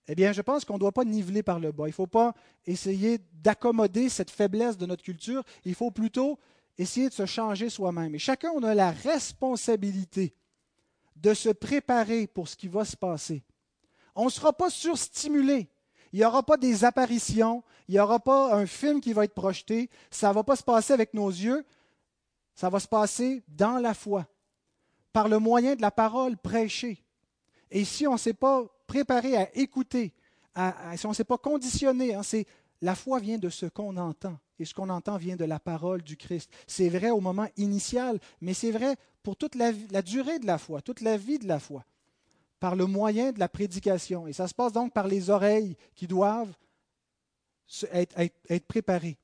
[0.09, 1.85] Eh bien, je pense qu'on ne doit pas niveler par le bas.
[1.85, 2.35] Il ne faut pas
[2.67, 5.43] essayer d'accommoder cette faiblesse de notre culture.
[5.65, 6.39] Il faut plutôt
[6.77, 8.15] essayer de se changer soi-même.
[8.15, 10.35] Et chacun, on a la responsabilité
[11.17, 13.45] de se préparer pour ce qui va se passer.
[14.15, 15.72] On ne sera pas surstimulé.
[16.13, 19.35] Il n'y aura pas des apparitions, il n'y aura pas un film qui va être
[19.35, 21.65] projeté, ça ne va pas se passer avec nos yeux,
[22.55, 24.27] ça va se passer dans la foi,
[25.13, 27.03] par le moyen de la parole prêchée.
[27.71, 30.13] Et si on ne s'est pas préparé à écouter,
[30.97, 32.47] si on ne s'est pas conditionné, hein, c'est
[32.83, 36.03] la foi vient de ce qu'on entend, et ce qu'on entend vient de la parole
[36.03, 36.51] du Christ.
[36.67, 40.83] C'est vrai au moment initial, mais c'est vrai pour toute la durée de la foi,
[40.83, 41.85] toute la vie de la foi
[42.63, 44.29] par le moyen de la prédication.
[44.29, 46.55] Et ça se passe donc par les oreilles qui doivent
[47.91, 49.19] être, préparées.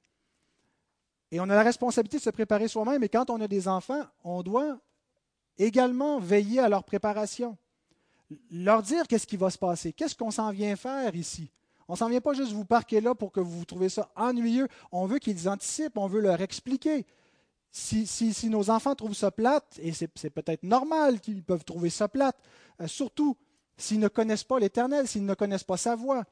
[1.30, 4.02] Et on a la responsabilité de se préparer soi-même, et quand on a des enfants,
[4.24, 4.80] on doit
[5.56, 7.56] également veiller à leur préparation.
[8.50, 11.52] Leur dire qu'est-ce qui va se passer, qu'est-ce qu'on s'en vient faire ici.
[11.86, 14.66] On ne s'en vient pas juste vous parquer là pour que vous trouvez ça ennuyeux.
[14.90, 17.06] On veut qu'ils anticipent, on veut leur expliquer.
[17.70, 22.36] Si, nos enfants trouvent ça plate, et c'est peut-être normal qu'ils peuvent trouver ça plate,
[22.80, 23.36] euh, surtout
[23.76, 26.24] s'ils ne connaissent pas l'Éternel, s'ils ne connaissent pas sa voix.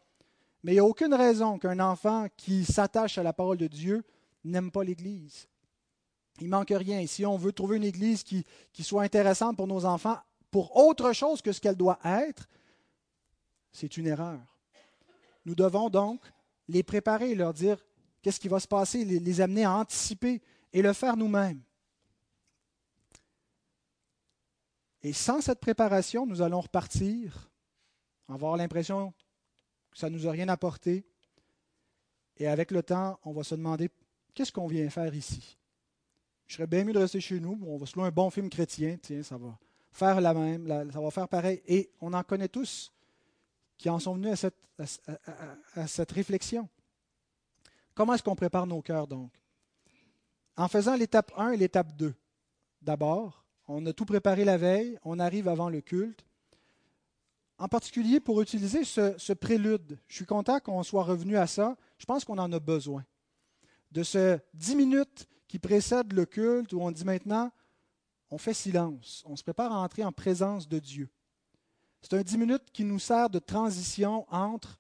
[0.63, 4.03] Mais il n'y a aucune raison qu'un enfant qui s'attache à la parole de Dieu
[4.45, 5.47] n'aime pas l'Église.
[6.41, 7.07] Il manque rien.
[7.07, 8.45] Si on veut trouver une Église qui
[8.83, 10.19] soit intéressante pour nos enfants,
[10.51, 12.49] pour autre chose que ce qu'elle doit être,
[13.73, 14.41] c'est une erreur.
[15.45, 16.21] Nous devons donc
[16.69, 17.79] les préparer, leur dire
[18.23, 20.43] qu'est-ce qui va se passer, les amener à anticiper
[20.77, 21.63] et le faire nous-mêmes.
[25.03, 27.51] Et sans cette préparation, nous allons repartir,
[28.29, 29.15] avoir l'impression
[29.91, 31.07] que ça ne nous a rien apporté.
[32.37, 33.89] Et avec le temps, on va se demander
[34.35, 35.57] qu'est-ce qu'on vient faire ici?
[36.47, 37.59] Je serais bien mieux de rester chez nous.
[37.67, 38.99] On va se louer un bon film chrétien.
[39.01, 39.59] Tiens, ça va
[39.93, 41.63] faire la même, ça va faire pareil.
[41.67, 42.93] Et on en connaît tous
[43.79, 45.09] qui en sont venus à cette,
[45.75, 46.69] à cette réflexion.
[47.95, 49.33] Comment est-ce qu'on prépare nos cœurs donc?
[50.57, 52.15] En faisant l'étape 1 et l'étape 2.
[52.81, 56.25] D'abord, on a tout préparé la veille, on arrive avant le culte.
[57.59, 59.99] En particulier pour utiliser ce, prélude.
[60.09, 61.77] Je suis content qu'on soit revenu à ça.
[61.99, 63.05] Je pense qu'on en a besoin.
[63.91, 67.51] De ce dix minutes qui précèdent le culte où on dit maintenant,
[68.31, 71.09] on fait silence, on se prépare à entrer en présence de Dieu.
[72.03, 74.79] C'est un dix minutes qui nous sert de transition entre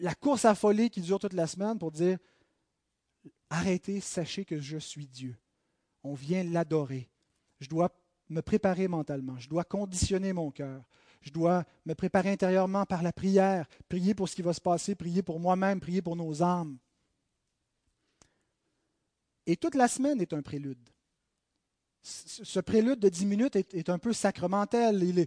[0.00, 2.18] la course à folie qui dure toute la semaine pour dire
[3.50, 5.36] arrêtez, sachez que je suis Dieu.
[6.02, 7.08] On vient l'adorer.
[7.60, 7.90] Je dois
[8.28, 9.38] me préparer mentalement.
[9.38, 10.84] Je dois conditionner mon cœur.
[11.20, 14.94] Je dois me préparer intérieurement par la prière, prier pour ce qui va se passer,
[14.94, 16.78] prier pour moi-même, prier pour nos âmes.
[19.46, 20.88] Et toute la semaine est un prélude.
[22.02, 25.26] Ce prélude de dix minutes est, un peu sacramentel.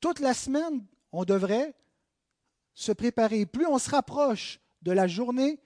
[0.00, 1.74] toute la semaine, on devrait
[2.74, 3.46] se préparer.
[3.46, 5.60] Plus on se rapproche de la journée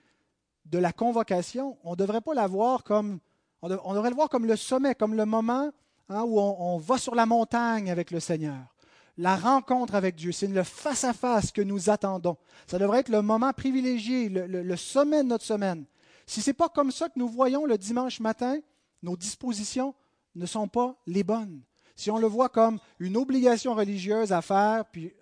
[0.70, 3.18] de la convocation, on ne devrait pas la voir comme,
[3.62, 5.70] on, devrait le voir comme le sommet, comme le moment
[6.08, 8.74] hein, où on, va sur la montagne avec le Seigneur.
[9.18, 12.36] La rencontre avec Dieu, c'est le face-à-face que nous attendons.
[12.66, 15.84] Ça devrait être le moment privilégié, le, le sommet de notre semaine.
[16.26, 18.58] Si ce n'est pas comme ça que nous voyons le dimanche matin,
[19.02, 19.94] nos dispositions
[20.34, 21.62] ne sont pas les bonnes.
[21.94, 25.14] Si on le voit comme une obligation religieuse à faire, puis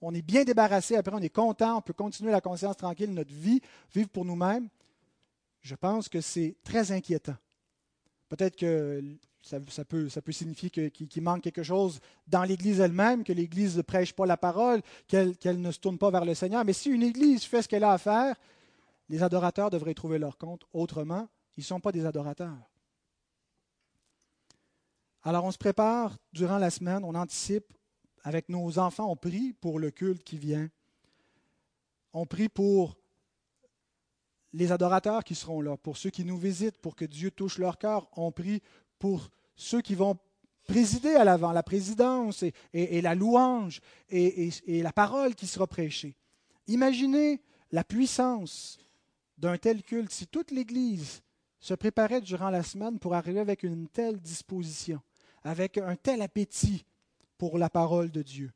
[0.00, 3.32] on est bien débarrassé, après on est content, on peut continuer la conscience tranquille, notre
[3.32, 3.60] vie,
[3.94, 4.68] vivre pour nous-mêmes,
[5.60, 7.36] je pense que c'est très inquiétant.
[8.28, 9.02] Peut-être que
[9.42, 14.26] ça, peut, signifier qu'il manque quelque chose dans l'Église elle-même, que l'Église ne prêche pas
[14.26, 16.64] la parole, qu'elle ne se tourne pas vers le Seigneur.
[16.64, 18.36] Mais si une Église fait ce qu'elle a à faire,
[19.08, 20.62] les adorateurs devraient trouver leur compte.
[20.72, 22.56] Autrement, ils ne sont pas des adorateurs.
[25.22, 27.72] Alors on se prépare durant la semaine, on anticipe,
[28.22, 30.68] avec nos enfants, on prie pour le culte qui vient.
[32.12, 32.96] On prie pour
[34.52, 37.78] les adorateurs qui seront là, pour ceux qui nous visitent, pour que Dieu touche leur
[37.78, 38.08] cœur.
[38.16, 38.62] On prie
[38.98, 40.18] pour ceux qui vont
[40.66, 46.16] présider à l'avant, la présidence et, la louange et, et la parole qui sera prêchée.
[46.66, 47.42] Imaginez
[47.72, 48.78] la puissance
[49.38, 51.22] d'un tel culte si toute l'Église
[51.60, 55.00] se préparait durant la semaine pour arriver avec une telle disposition,
[55.42, 56.84] avec un tel appétit
[57.40, 58.52] pour la parole de Dieu.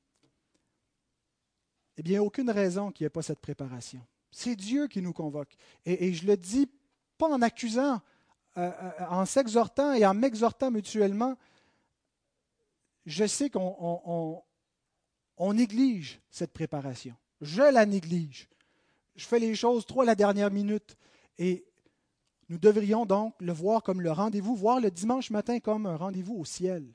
[1.96, 4.02] Eh bien, aucune raison qu'il n'y ait pas cette préparation.
[4.30, 5.56] C'est Dieu qui nous convoque.
[5.86, 6.70] Et, je le dis
[7.16, 8.02] pas en accusant,
[8.58, 11.38] euh, euh, en s'exhortant et en m'exhortant mutuellement.
[13.06, 14.42] Je sais qu'on
[15.38, 17.16] on néglige cette préparation.
[17.40, 18.50] Je la néglige.
[19.16, 20.98] Je fais les choses trop à la dernière minute.
[21.38, 21.64] Et
[22.50, 26.36] nous devrions donc le voir comme le rendez-vous, voir le dimanche matin comme un rendez-vous
[26.36, 26.92] au ciel.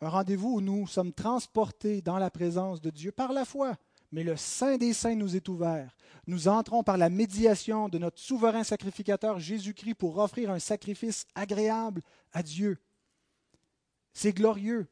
[0.00, 3.76] Un rendez-vous où nous sommes transportés dans la présence de Dieu par la foi.
[4.12, 5.94] Mais le Saint des Saints nous est ouvert.
[6.26, 12.02] Nous entrons par la médiation de notre souverain sacrificateur Jésus-Christ pour offrir un sacrifice agréable
[12.32, 12.78] à Dieu.
[14.14, 14.88] C'est glorieux,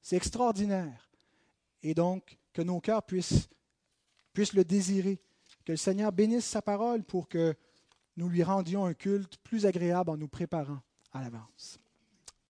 [0.00, 1.10] c'est extraordinaire.
[1.82, 3.48] Et donc, que nos cœurs puissent,
[4.32, 5.20] puissent le désirer.
[5.64, 7.54] Que le Seigneur bénisse sa parole pour que
[8.16, 10.80] nous lui rendions un culte plus agréable en nous préparant
[11.12, 11.78] à l'avance.